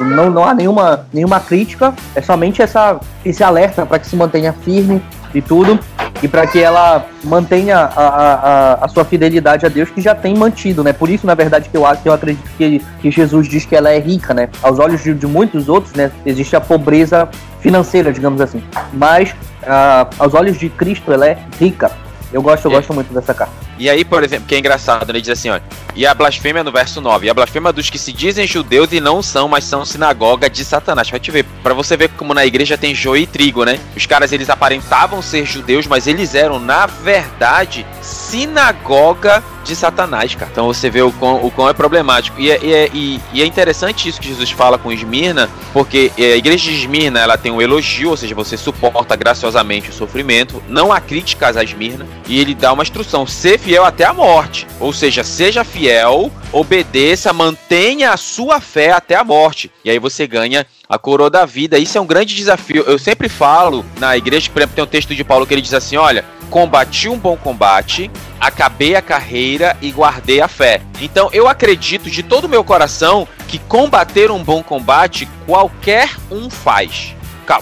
não, 0.00 0.30
não 0.30 0.44
há 0.44 0.54
nenhuma, 0.54 1.06
nenhuma 1.12 1.38
crítica, 1.40 1.94
é 2.14 2.22
somente 2.22 2.62
essa, 2.62 2.98
esse 3.24 3.44
alerta 3.44 3.86
para 3.86 3.98
que 3.98 4.06
se 4.06 4.16
mantenha 4.16 4.52
firme 4.52 5.00
e 5.34 5.42
tudo, 5.42 5.78
e 6.22 6.28
para 6.28 6.46
que 6.46 6.58
ela 6.58 7.06
mantenha 7.24 7.78
a, 7.78 8.06
a, 8.06 8.84
a, 8.84 8.88
sua 8.88 9.04
fidelidade 9.04 9.66
a 9.66 9.68
Deus, 9.68 9.90
que 9.90 10.00
já 10.00 10.14
tem 10.14 10.34
mantido, 10.34 10.82
né? 10.82 10.92
Por 10.92 11.08
isso, 11.08 11.26
na 11.26 11.34
verdade, 11.34 11.68
que 11.68 11.76
eu, 11.76 11.82
que 12.02 12.08
eu 12.08 12.12
acredito 12.12 12.48
que, 12.56 12.82
que 13.00 13.10
Jesus 13.10 13.48
diz 13.48 13.64
que 13.64 13.74
ela 13.76 13.90
é 13.90 13.98
rica, 13.98 14.32
né? 14.32 14.48
Aos 14.62 14.78
olhos 14.78 15.02
de, 15.02 15.14
de 15.14 15.26
muitos 15.26 15.68
outros, 15.68 15.92
né? 15.94 16.10
Existe 16.24 16.56
a 16.56 16.60
pobreza 16.60 17.28
financeira, 17.60 18.12
digamos 18.12 18.40
assim. 18.40 18.62
Mas, 18.92 19.30
uh, 19.30 20.08
aos 20.18 20.34
olhos 20.34 20.58
de 20.58 20.68
Cristo, 20.68 21.12
ela 21.12 21.26
é 21.26 21.38
rica. 21.58 21.90
Eu 22.32 22.42
gosto, 22.42 22.64
eu 22.66 22.70
gosto 22.70 22.92
muito 22.94 23.12
dessa 23.12 23.34
carta. 23.34 23.65
E 23.78 23.90
aí, 23.90 24.04
por 24.04 24.22
exemplo, 24.24 24.46
que 24.46 24.54
é 24.54 24.58
engraçado, 24.58 25.08
ele 25.10 25.20
diz 25.20 25.30
assim, 25.30 25.50
olha, 25.50 25.62
e 25.94 26.06
a 26.06 26.14
blasfêmia 26.14 26.64
no 26.64 26.72
verso 26.72 27.00
9, 27.00 27.26
e 27.26 27.30
a 27.30 27.34
blasfêmia 27.34 27.72
dos 27.72 27.90
que 27.90 27.98
se 27.98 28.12
dizem 28.12 28.46
judeus 28.46 28.92
e 28.92 29.00
não 29.00 29.22
são, 29.22 29.48
mas 29.48 29.64
são 29.64 29.84
sinagoga 29.84 30.48
de 30.48 30.64
Satanás. 30.64 31.10
Vai 31.10 31.20
te 31.20 31.30
ver, 31.30 31.44
para 31.62 31.74
você 31.74 31.96
ver 31.96 32.08
como 32.10 32.34
na 32.34 32.46
igreja 32.46 32.78
tem 32.78 32.94
joio 32.94 33.22
e 33.22 33.26
trigo, 33.26 33.64
né? 33.64 33.78
Os 33.94 34.06
caras, 34.06 34.32
eles 34.32 34.48
aparentavam 34.48 35.20
ser 35.20 35.44
judeus, 35.44 35.86
mas 35.86 36.06
eles 36.06 36.34
eram, 36.34 36.58
na 36.58 36.86
verdade, 36.86 37.86
sinagoga 38.00 39.42
de 39.66 39.76
Satanás, 39.76 40.34
cara. 40.34 40.50
Então 40.50 40.66
você 40.66 40.88
vê 40.88 41.02
o 41.02 41.12
quão, 41.12 41.44
o 41.44 41.50
quão 41.50 41.68
é 41.68 41.72
problemático. 41.72 42.40
E 42.40 42.50
é, 42.50 42.60
e, 42.62 42.72
é, 42.72 42.90
e, 43.32 43.42
é 43.42 43.46
interessante 43.46 44.08
isso 44.08 44.20
que 44.20 44.28
Jesus 44.28 44.50
fala 44.50 44.78
com 44.78 44.92
Esmirna, 44.92 45.50
porque 45.72 46.10
a 46.16 46.36
igreja 46.36 46.70
de 46.70 46.76
Esmirna, 46.76 47.20
ela 47.20 47.36
tem 47.36 47.52
um 47.52 47.60
elogio, 47.60 48.10
ou 48.10 48.16
seja, 48.16 48.34
você 48.34 48.56
suporta 48.56 49.16
graciosamente 49.16 49.90
o 49.90 49.92
sofrimento, 49.92 50.62
não 50.68 50.92
há 50.92 51.00
críticas 51.00 51.56
a 51.56 51.64
Esmirna, 51.64 52.06
e 52.26 52.40
ele 52.40 52.54
dá 52.54 52.72
uma 52.72 52.82
instrução, 52.82 53.26
ser 53.26 53.58
fiel 53.58 53.84
até 53.84 54.04
a 54.04 54.12
morte. 54.12 54.66
Ou 54.80 54.92
seja, 54.92 55.24
seja 55.24 55.64
fiel, 55.64 56.30
obedeça, 56.52 57.32
mantenha 57.32 58.12
a 58.12 58.16
sua 58.16 58.60
fé 58.60 58.92
até 58.92 59.14
a 59.14 59.24
morte. 59.24 59.70
E 59.84 59.90
aí 59.90 59.98
você 59.98 60.26
ganha 60.26 60.66
a 60.88 60.98
coroa 60.98 61.28
da 61.28 61.44
vida. 61.44 61.78
Isso 61.78 61.98
é 61.98 62.00
um 62.00 62.06
grande 62.06 62.34
desafio. 62.34 62.84
Eu 62.86 62.98
sempre 62.98 63.28
falo 63.28 63.84
na 63.98 64.16
igreja, 64.16 64.48
por 64.50 64.60
exemplo, 64.60 64.76
tem 64.76 64.84
um 64.84 64.88
texto 64.88 65.14
de 65.14 65.24
Paulo 65.24 65.46
que 65.46 65.54
ele 65.54 65.62
diz 65.62 65.74
assim: 65.74 65.96
olha, 65.96 66.24
combati 66.50 67.08
um 67.08 67.18
bom 67.18 67.36
combate, 67.36 68.10
acabei 68.40 68.94
a 68.94 69.02
carreira 69.02 69.76
e 69.80 69.90
guardei 69.90 70.40
a 70.40 70.48
fé. 70.48 70.80
Então 71.00 71.28
eu 71.32 71.48
acredito 71.48 72.10
de 72.10 72.22
todo 72.22 72.44
o 72.44 72.48
meu 72.48 72.64
coração 72.64 73.26
que 73.48 73.58
combater 73.58 74.30
um 74.30 74.42
bom 74.42 74.62
combate 74.62 75.28
qualquer 75.46 76.10
um 76.30 76.48
faz. 76.50 77.14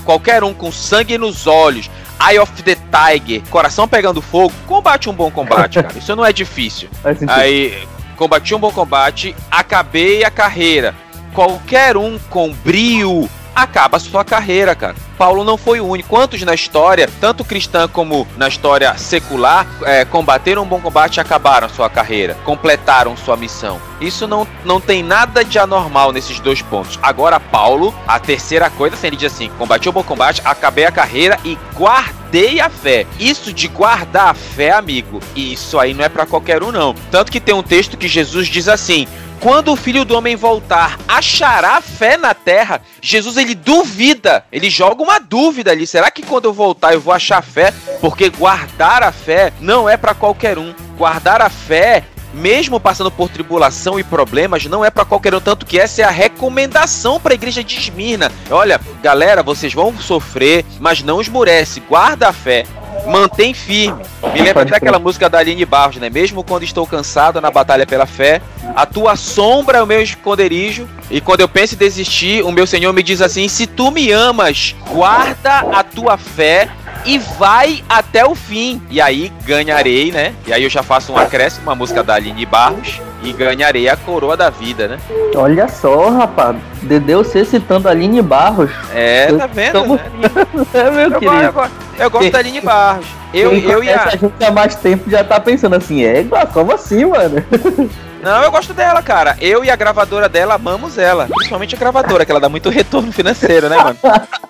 Qualquer 0.05 0.43
um 0.43 0.55
com 0.55 0.73
sangue 0.73 1.19
nos 1.19 1.47
olhos, 1.47 1.91
Eye 2.21 2.39
of 2.39 2.63
the 2.63 2.75
Tiger, 2.75 3.43
coração 3.51 3.87
pegando 3.87 4.23
fogo, 4.23 4.53
combate 4.67 5.11
um 5.11 5.13
bom 5.13 5.31
combate, 5.31 5.83
cara. 5.83 5.99
Isso 5.99 6.17
não 6.17 6.25
é 6.25 6.33
difícil. 6.33 6.89
Aí, 7.29 7.87
combati 8.17 8.55
um 8.55 8.59
bom 8.59 8.73
combate, 8.73 9.35
acabei 9.51 10.25
a 10.25 10.31
carreira. 10.31 10.95
Qualquer 11.35 11.97
um 11.97 12.19
com 12.31 12.53
brio 12.53 13.29
acaba 13.55 13.97
a 13.97 14.01
sua 14.01 14.25
carreira, 14.25 14.75
cara. 14.75 14.95
Paulo 15.19 15.45
não 15.45 15.57
foi 15.57 15.81
o 15.81 15.87
único. 15.87 16.09
Quantos 16.09 16.43
na 16.43 16.55
história, 16.55 17.09
tanto 17.21 17.45
cristã 17.45 17.89
como 17.89 18.27
na 18.37 18.49
história 18.49 18.97
secular, 18.97 19.67
é, 19.85 20.05
combateram 20.05 20.63
um 20.63 20.67
bom 20.67 20.81
combate 20.81 21.17
e 21.17 21.21
acabaram 21.21 21.69
sua 21.69 21.89
carreira, 21.89 22.37
completaram 22.45 23.17
sua 23.17 23.37
missão. 23.37 23.81
Isso 24.01 24.27
não, 24.27 24.47
não 24.65 24.81
tem 24.81 25.03
nada 25.03 25.45
de 25.45 25.59
anormal 25.59 26.13
nesses 26.13 26.41
dois 26.41 26.61
pontos. 26.61 26.99
Agora, 27.03 27.39
Paulo, 27.41 27.95
a 28.07 28.19
terceira 28.19 28.69
coisa, 28.71 28.97
assim, 28.97 29.07
ele 29.07 29.17
diz 29.17 29.33
assim: 29.33 29.51
combati 29.59 29.89
o 29.89 29.93
bom 29.93 30.03
combate, 30.03 30.43
acabei 30.45 30.85
a 30.85 30.93
carreira 30.93 31.39
e 31.45 31.57
guardei 31.75 32.61
a 32.61 32.69
fé. 32.69 33.07
Isso 33.19 33.53
de 33.53 33.69
guardar 33.69 34.29
a 34.29 34.35
fé, 34.35 34.73
amigo, 34.73 35.21
isso 35.35 35.79
aí 35.79 35.95
não 35.95 36.05
é 36.05 36.09
para 36.09 36.27
qualquer 36.27 36.63
um, 36.63 36.73
não. 36.73 36.95
Tanto 37.11 37.31
que 37.31 37.41
tem 37.41 37.55
um 37.55 37.63
texto 37.63 37.97
que 37.97 38.09
Jesus 38.09 38.49
diz 38.49 38.69
assim: 38.69 39.07
quando 39.45 39.73
o 39.73 39.77
filho 39.77 40.07
do 40.07 40.17
homem 40.17 40.37
voltar, 40.37 40.99
achará 41.07 41.79
fé 41.83 42.17
na 42.17 42.33
terra? 42.33 42.81
Jesus 43.03 43.37
ele 43.37 43.55
duvida, 43.55 44.43
ele 44.51 44.71
joga 44.71 45.03
uma 45.05 45.21
dúvida 45.21 45.71
ali. 45.71 45.87
Será 45.87 46.11
que 46.11 46.23
quando 46.23 46.47
eu 46.47 46.53
voltar 46.53 46.93
eu 46.95 47.01
vou 47.01 47.15
achar 47.15 47.43
fé? 47.43 47.73
Porque 48.01 48.29
guardar 48.31 49.03
a 49.03 49.13
fé 49.13 49.53
não 49.61 49.89
é 49.89 49.97
para 49.97 50.15
qualquer 50.15 50.59
um. 50.59 50.75
Guardar 50.97 51.41
a 51.41 51.49
fé 51.49 52.05
mesmo 52.35 52.81
passando 52.81 53.13
por 53.13 53.29
tribulação 53.29 53.99
e 53.99 54.03
problemas, 54.03 54.67
não 54.67 54.85
é 54.85 54.91
para 54.91 55.05
qualquer 55.05 55.35
um, 55.35 55.41
tanto 55.41 55.65
que 55.65 55.79
essa 55.79 56.03
é 56.03 56.05
a 56.05 56.11
recomendação 56.11 57.21
para 57.21 57.33
a 57.33 57.37
igreja 57.37 57.63
de 57.63 57.79
Esmirna. 57.79 58.33
Olha, 58.51 58.81
galera, 59.01 59.41
vocês 59.41 59.73
vão 59.73 59.97
sofrer, 59.97 60.65
mas 60.81 61.01
não 61.01 61.21
esmurece, 61.21 61.79
guarda 61.79 62.29
a 62.29 62.33
fé. 62.33 62.67
Mantém 63.07 63.53
firme. 63.53 64.03
Me 64.33 64.43
lembra 64.43 64.63
até 64.63 64.77
aquela 64.77 64.99
música 64.99 65.29
da 65.29 65.39
Aline 65.39 65.65
Barros, 65.65 65.97
né? 65.97 66.09
Mesmo 66.09 66.43
quando 66.43 66.63
estou 66.63 66.87
cansado 66.87 67.41
na 67.41 67.51
batalha 67.51 67.87
pela 67.87 68.07
fé, 68.07 68.41
a 68.75 68.87
tua 68.87 69.17
sombra 69.17 69.79
é 69.79 69.83
o 69.83 69.87
meu 69.87 70.03
esconderijo. 70.03 70.89
E 71.11 71.21
quando 71.21 71.41
eu 71.41 71.49
penso 71.49 71.75
em 71.75 71.79
desistir, 71.79 72.45
o 72.45 72.51
meu 72.51 72.67
Senhor 72.67 72.93
me 72.93 73.03
diz 73.03 73.21
assim: 73.21 73.47
Se 73.49 73.67
tu 73.67 73.91
me 73.91 74.11
amas, 74.11 74.75
guarda 74.91 75.59
a 75.73 75.83
tua 75.83 76.17
fé 76.17 76.69
e 77.05 77.19
vai 77.19 77.85
até 77.89 78.25
o 78.25 78.35
fim. 78.35 78.81
E 78.91 79.01
aí 79.01 79.33
ganharei, 79.45 80.11
né? 80.11 80.35
E 80.47 80.53
aí 80.53 80.63
eu 80.65 80.71
já 80.71 80.83
faço 80.83 81.13
um 81.13 81.17
acréscimo, 81.17 81.65
uma 81.65 81.75
música 81.75 82.03
da 82.03 82.15
Aline 82.15 82.47
Barros, 82.47 83.01
e 83.25 83.33
ganharei 83.33 83.89
a 83.89 83.97
coroa 83.97 84.37
da 84.37 84.51
vida, 84.51 84.87
né? 84.87 84.99
Olha 85.35 85.67
só, 85.67 86.11
rapaz. 86.11 86.57
Dedeu 86.83 87.25
você 87.25 87.45
citando 87.45 87.89
a 87.89 87.91
Aline 87.91 88.21
Barros. 88.21 88.71
É, 88.95 89.33
tá 89.33 89.47
vendo? 89.47 89.95
Né? 89.95 90.01
é, 90.75 90.91
meu 90.91 91.01
eu 91.01 91.19
querido. 91.19 91.53
Gosto, 91.53 91.73
eu, 91.97 92.05
eu 92.05 92.11
gosto 92.11 92.31
da 92.31 92.39
Aline 92.39 92.61
Barros. 92.61 93.07
Eu, 93.33 93.53
eu 93.55 93.83
e 93.83 93.91
a... 93.91 94.05
a 94.05 94.11
gente 94.11 94.45
há 94.45 94.51
mais 94.51 94.77
tempo 94.77 95.11
já 95.11 95.25
tá 95.25 95.41
pensando 95.41 95.75
assim, 95.75 96.05
é, 96.05 96.25
como 96.53 96.73
assim, 96.73 97.05
mano? 97.07 97.43
Não, 98.25 98.43
eu 98.43 98.51
gosto 98.51 98.73
dela, 98.73 99.03
cara. 99.03 99.37
Eu 99.39 99.63
e 99.63 99.71
a 99.71 99.77
gravadora 99.77 100.31
dela 100.31 100.55
amamos 100.55 100.97
ela. 100.97 101.27
Principalmente 101.27 101.75
a 101.75 101.79
gravadora, 101.79 102.25
que 102.25 102.33
ela 102.33 102.41
dá 102.41 102.49
muito 102.49 102.71
retorno 102.71 103.13
financeiro, 103.13 103.69
né, 103.69 103.77
mano? 103.77 103.99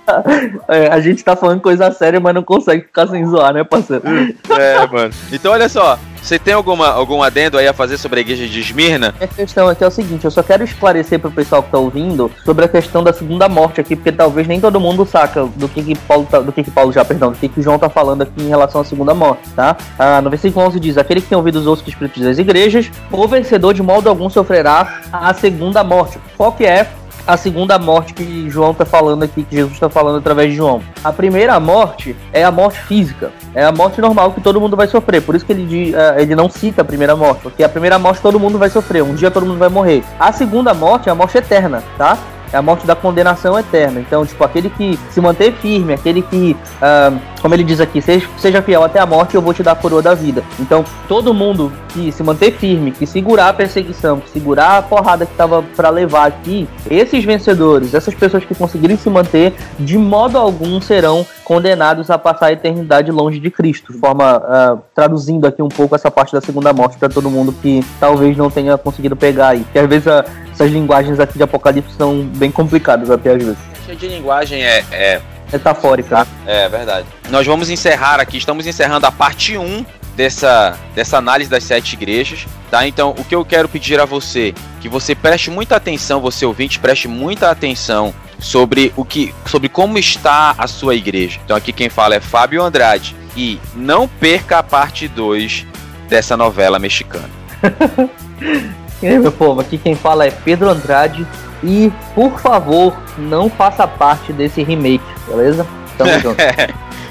É, 0.69 0.89
a 0.89 1.01
gente 1.01 1.25
tá 1.25 1.35
falando 1.35 1.63
coisa 1.63 1.91
séria, 1.91 2.21
mas 2.21 2.35
não 2.35 2.43
consegue 2.43 2.83
ficar 2.83 3.07
sem 3.07 3.25
zoar, 3.27 3.55
né, 3.55 3.65
parceiro? 3.65 4.03
É, 4.51 4.87
mano. 4.87 5.11
Então, 5.33 5.51
olha 5.51 5.67
só. 5.67 5.99
Você 6.25 6.39
tem 6.39 6.55
alguma, 6.55 6.89
algum 6.89 7.23
adendo 7.23 7.59
aí 7.59 7.69
a 7.69 7.75
fazer 7.75 7.99
sobre 7.99 8.19
a 8.19 8.23
igreja 8.23 8.47
de 8.47 8.59
Esmirna? 8.59 9.15
A 9.21 9.27
questão 9.27 9.69
aqui 9.69 9.85
é 9.85 9.87
o 9.87 9.91
seguinte, 9.91 10.25
eu 10.25 10.31
só 10.31 10.43
quero 10.43 10.65
esclarecer 10.65 11.21
pro 11.21 11.31
pessoal 11.31 11.63
que 11.63 11.71
tá 11.71 11.77
ouvindo 11.77 12.31
sobre 12.47 12.65
a 12.65 12.69
questão 12.69 13.05
da 13.05 13.13
segunda 13.13 13.47
morte 13.47 13.79
aqui, 13.79 13.95
porque 13.95 14.11
talvez 14.11 14.49
nem 14.49 14.59
todo 14.59 14.81
mundo 14.81 15.05
saca 15.05 15.45
do 15.45 15.69
que, 15.69 15.83
que 15.83 15.95
Paulo 15.95 16.27
tá, 16.31 16.41
do 16.41 16.51
que, 16.51 16.63
que 16.63 16.71
Paulo 16.71 16.91
já, 16.95 17.05
perdão, 17.05 17.33
do 17.33 17.37
que, 17.37 17.47
que 17.47 17.61
João 17.61 17.79
tá 17.79 17.91
falando 17.91 18.23
aqui 18.23 18.43
em 18.43 18.49
relação 18.49 18.81
à 18.81 18.85
segunda 18.85 19.13
morte, 19.13 19.51
tá? 19.51 19.77
Ah, 19.99 20.23
no 20.23 20.31
versículo 20.31 20.67
11 20.67 20.81
diz, 20.81 20.97
aquele 20.97 21.21
que 21.21 21.29
tem 21.29 21.37
ouvido 21.37 21.57
os 21.57 21.67
outros 21.67 21.87
espíritos 21.87 22.23
das 22.23 22.39
igrejas, 22.39 22.91
o 23.13 23.29
vencedor 23.29 23.64
de 23.73 23.83
modo 23.83 24.09
algum 24.09 24.29
sofrerá 24.29 25.01
a 25.13 25.33
segunda 25.33 25.83
morte. 25.83 26.19
Qual 26.37 26.53
que 26.53 26.67
é 26.67 26.89
a 27.27 27.37
segunda 27.37 27.79
morte 27.79 28.13
que 28.13 28.51
João 28.51 28.73
está 28.73 28.85
falando 28.85 29.23
aqui, 29.23 29.45
que 29.45 29.57
Jesus 29.57 29.73
está 29.73 29.89
falando 29.89 30.19
através 30.19 30.51
de 30.51 30.57
João. 30.57 30.83
A 31.03 31.13
primeira 31.13 31.59
morte 31.59 32.15
é 32.33 32.45
a 32.45 32.51
morte 32.51 32.79
física, 32.81 33.33
é 33.55 33.65
a 33.65 33.73
morte 33.73 34.01
normal 34.01 34.33
que 34.33 34.41
todo 34.41 34.61
mundo 34.61 34.77
vai 34.77 34.87
sofrer. 34.87 35.23
Por 35.23 35.35
isso 35.35 35.45
que 35.45 35.53
ele, 35.53 35.95
uh, 35.95 36.19
ele 36.19 36.35
não 36.35 36.51
cita 36.51 36.83
a 36.83 36.85
primeira 36.85 37.17
morte, 37.17 37.41
porque 37.43 37.65
a 37.65 37.69
primeira 37.69 37.99
morte 37.99 38.21
todo 38.21 38.39
mundo 38.39 38.59
vai 38.59 38.69
sofrer, 38.69 39.03
um 39.03 39.15
dia 39.15 39.31
todo 39.31 39.47
mundo 39.47 39.59
vai 39.59 39.71
morrer. 39.71 40.05
A 40.19 40.33
segunda 40.33 40.75
morte 40.75 41.09
é 41.09 41.13
a 41.13 41.15
morte 41.15 41.39
eterna, 41.39 41.83
tá? 41.97 42.19
É 42.55 42.57
a 42.57 42.63
morte 42.63 42.87
da 42.87 42.95
condenação 42.95 43.59
eterna. 43.59 44.01
Então, 44.01 44.25
tipo, 44.25 44.43
aquele 44.45 44.71
que 44.71 44.99
se 45.11 45.21
manter 45.21 45.53
firme, 45.55 45.93
aquele 45.93 46.23
que, 46.23 46.57
uh, 46.77 47.19
como 47.43 47.53
ele 47.53 47.65
diz 47.65 47.81
aqui, 47.81 48.01
seja, 48.01 48.29
seja 48.39 48.63
fiel 48.63 48.85
até 48.85 49.01
a 49.01 49.07
morte, 49.07 49.35
eu 49.35 49.43
vou 49.43 49.53
te 49.53 49.63
dar 49.63 49.73
a 49.73 49.77
coroa 49.77 50.01
da 50.01 50.15
vida. 50.15 50.45
Então, 50.61 50.85
todo 51.09 51.35
mundo 51.35 51.73
que 51.89 52.13
se 52.13 52.23
manter 52.23 52.53
firme, 52.53 52.93
que 52.93 53.07
segurar 53.07 53.49
a 53.49 53.53
perseguição, 53.53 54.21
que 54.21 54.31
segurar 54.31 54.79
a 54.79 54.83
porrada 54.83 55.27
que 55.27 55.35
tava 55.35 55.65
para 55.75 55.91
levar 55.91 56.27
aqui, 56.27 56.69
esses 56.89 57.25
vencedores, 57.25 57.93
essas 57.93 58.15
pessoas 58.15 58.45
que 58.45 58.55
conseguirem 58.55 58.97
se 58.97 59.11
manter, 59.11 59.53
de 59.79 59.99
modo 59.99 60.39
algum 60.39 60.81
serão 60.81 61.27
condenados 61.45 62.11
a 62.11 62.17
passar 62.17 62.47
a 62.47 62.53
eternidade 62.53 63.11
longe 63.11 63.41
de 63.41 63.51
Cristo. 63.51 63.93
De 63.93 63.99
forma, 63.99 64.39
uh, 64.39 64.81
traduzindo 64.95 65.47
aqui 65.47 65.61
um 65.61 65.69
pouco 65.69 65.95
essa 65.95 66.11
parte 66.11 66.33
da 66.33 66.41
segunda 66.41 66.73
morte 66.73 66.99
para 66.99 67.09
todo 67.09 67.29
mundo 67.29 67.53
que 67.53 67.85
talvez 67.99 68.37
não 68.37 68.49
tenha 68.49 68.79
conseguido 68.79 69.17
pegar 69.17 69.49
aí. 69.49 69.65
Que 69.73 69.79
às 69.79 69.89
vezes 69.89 70.07
uh, 70.07 70.25
essas 70.55 70.71
linguagens 70.71 71.19
aqui 71.19 71.37
de 71.37 71.43
Apocalipse 71.43 71.95
são 71.97 72.23
bem 72.37 72.51
complicadas 72.51 73.11
até 73.11 73.33
às 73.33 73.43
vezes. 73.43 73.59
de 73.99 74.09
linguagem 74.09 74.63
é, 74.63 74.85
é... 74.91 75.21
metafórica. 75.53 76.27
É 76.47 76.69
verdade. 76.69 77.07
Nós 77.29 77.47
vamos 77.47 77.69
encerrar 77.69 78.21
aqui, 78.21 78.39
estamos 78.39 78.67
encerrando 78.67 79.05
a 79.07 79.13
parte 79.13 79.59
1 79.59 79.85
dessa, 80.17 80.79
dessa 80.95 81.19
análise 81.19 81.51
das 81.51 81.65
sete 81.65 81.95
igrejas, 81.95 82.47
tá? 82.71 82.87
Então, 82.87 83.15
o 83.19 83.25
que 83.25 83.35
eu 83.35 83.45
quero 83.45 83.69
pedir 83.69 84.01
a 84.01 84.05
você, 84.05 84.55
que 84.81 84.89
você 84.89 85.13
preste 85.15 85.51
muita 85.51 85.75
atenção, 85.75 86.21
você 86.21 86.47
ouvinte, 86.47 86.79
preste 86.79 87.09
muita 87.09 87.51
atenção 87.51 88.15
sobre 88.39 88.93
o 88.97 89.05
que, 89.05 89.35
sobre 89.47 89.69
como 89.69 89.99
está 89.99 90.55
a 90.57 90.69
sua 90.69 90.95
igreja. 90.95 91.41
Então, 91.45 91.57
aqui 91.57 91.73
quem 91.73 91.89
fala 91.89 92.15
é 92.15 92.21
Fábio 92.21 92.63
Andrade 92.63 93.17
e 93.37 93.59
não 93.75 94.07
perca 94.07 94.59
a 94.59 94.63
parte 94.63 95.09
2 95.09 95.67
dessa 96.09 96.37
novela 96.37 96.79
mexicana. 96.79 97.31
E 99.05 99.07
aí, 99.07 99.19
meu 99.19 99.31
povo, 99.31 99.61
aqui 99.61 99.77
quem 99.77 99.95
fala 99.95 100.25
é 100.25 100.31
Pedro 100.31 100.71
Andrade. 100.71 101.27
E, 101.63 101.93
por 102.15 102.41
favor, 102.41 102.97
não 103.19 103.51
faça 103.51 103.87
parte 103.87 104.33
desse 104.33 104.63
remake, 104.63 105.05
beleza? 105.29 105.67
Tamo 105.99 106.11
junto. 106.21 106.41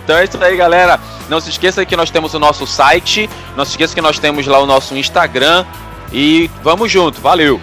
então 0.03 0.17
é 0.17 0.23
isso 0.23 0.43
aí, 0.43 0.58
galera. 0.58 0.99
Não 1.29 1.39
se 1.39 1.51
esqueça 1.51 1.86
que 1.86 1.95
nós 1.95 2.10
temos 2.10 2.34
o 2.34 2.39
nosso 2.39 2.65
site. 2.65 3.29
Não 3.56 3.63
se 3.63 3.71
esqueça 3.71 3.93
que 3.93 4.01
nós 4.01 4.17
temos 4.17 4.47
lá 4.47 4.60
o 4.60 4.65
nosso 4.65 4.97
Instagram. 4.97 5.65
E 6.12 6.49
vamos 6.63 6.91
junto. 6.91 7.21
Valeu! 7.21 7.62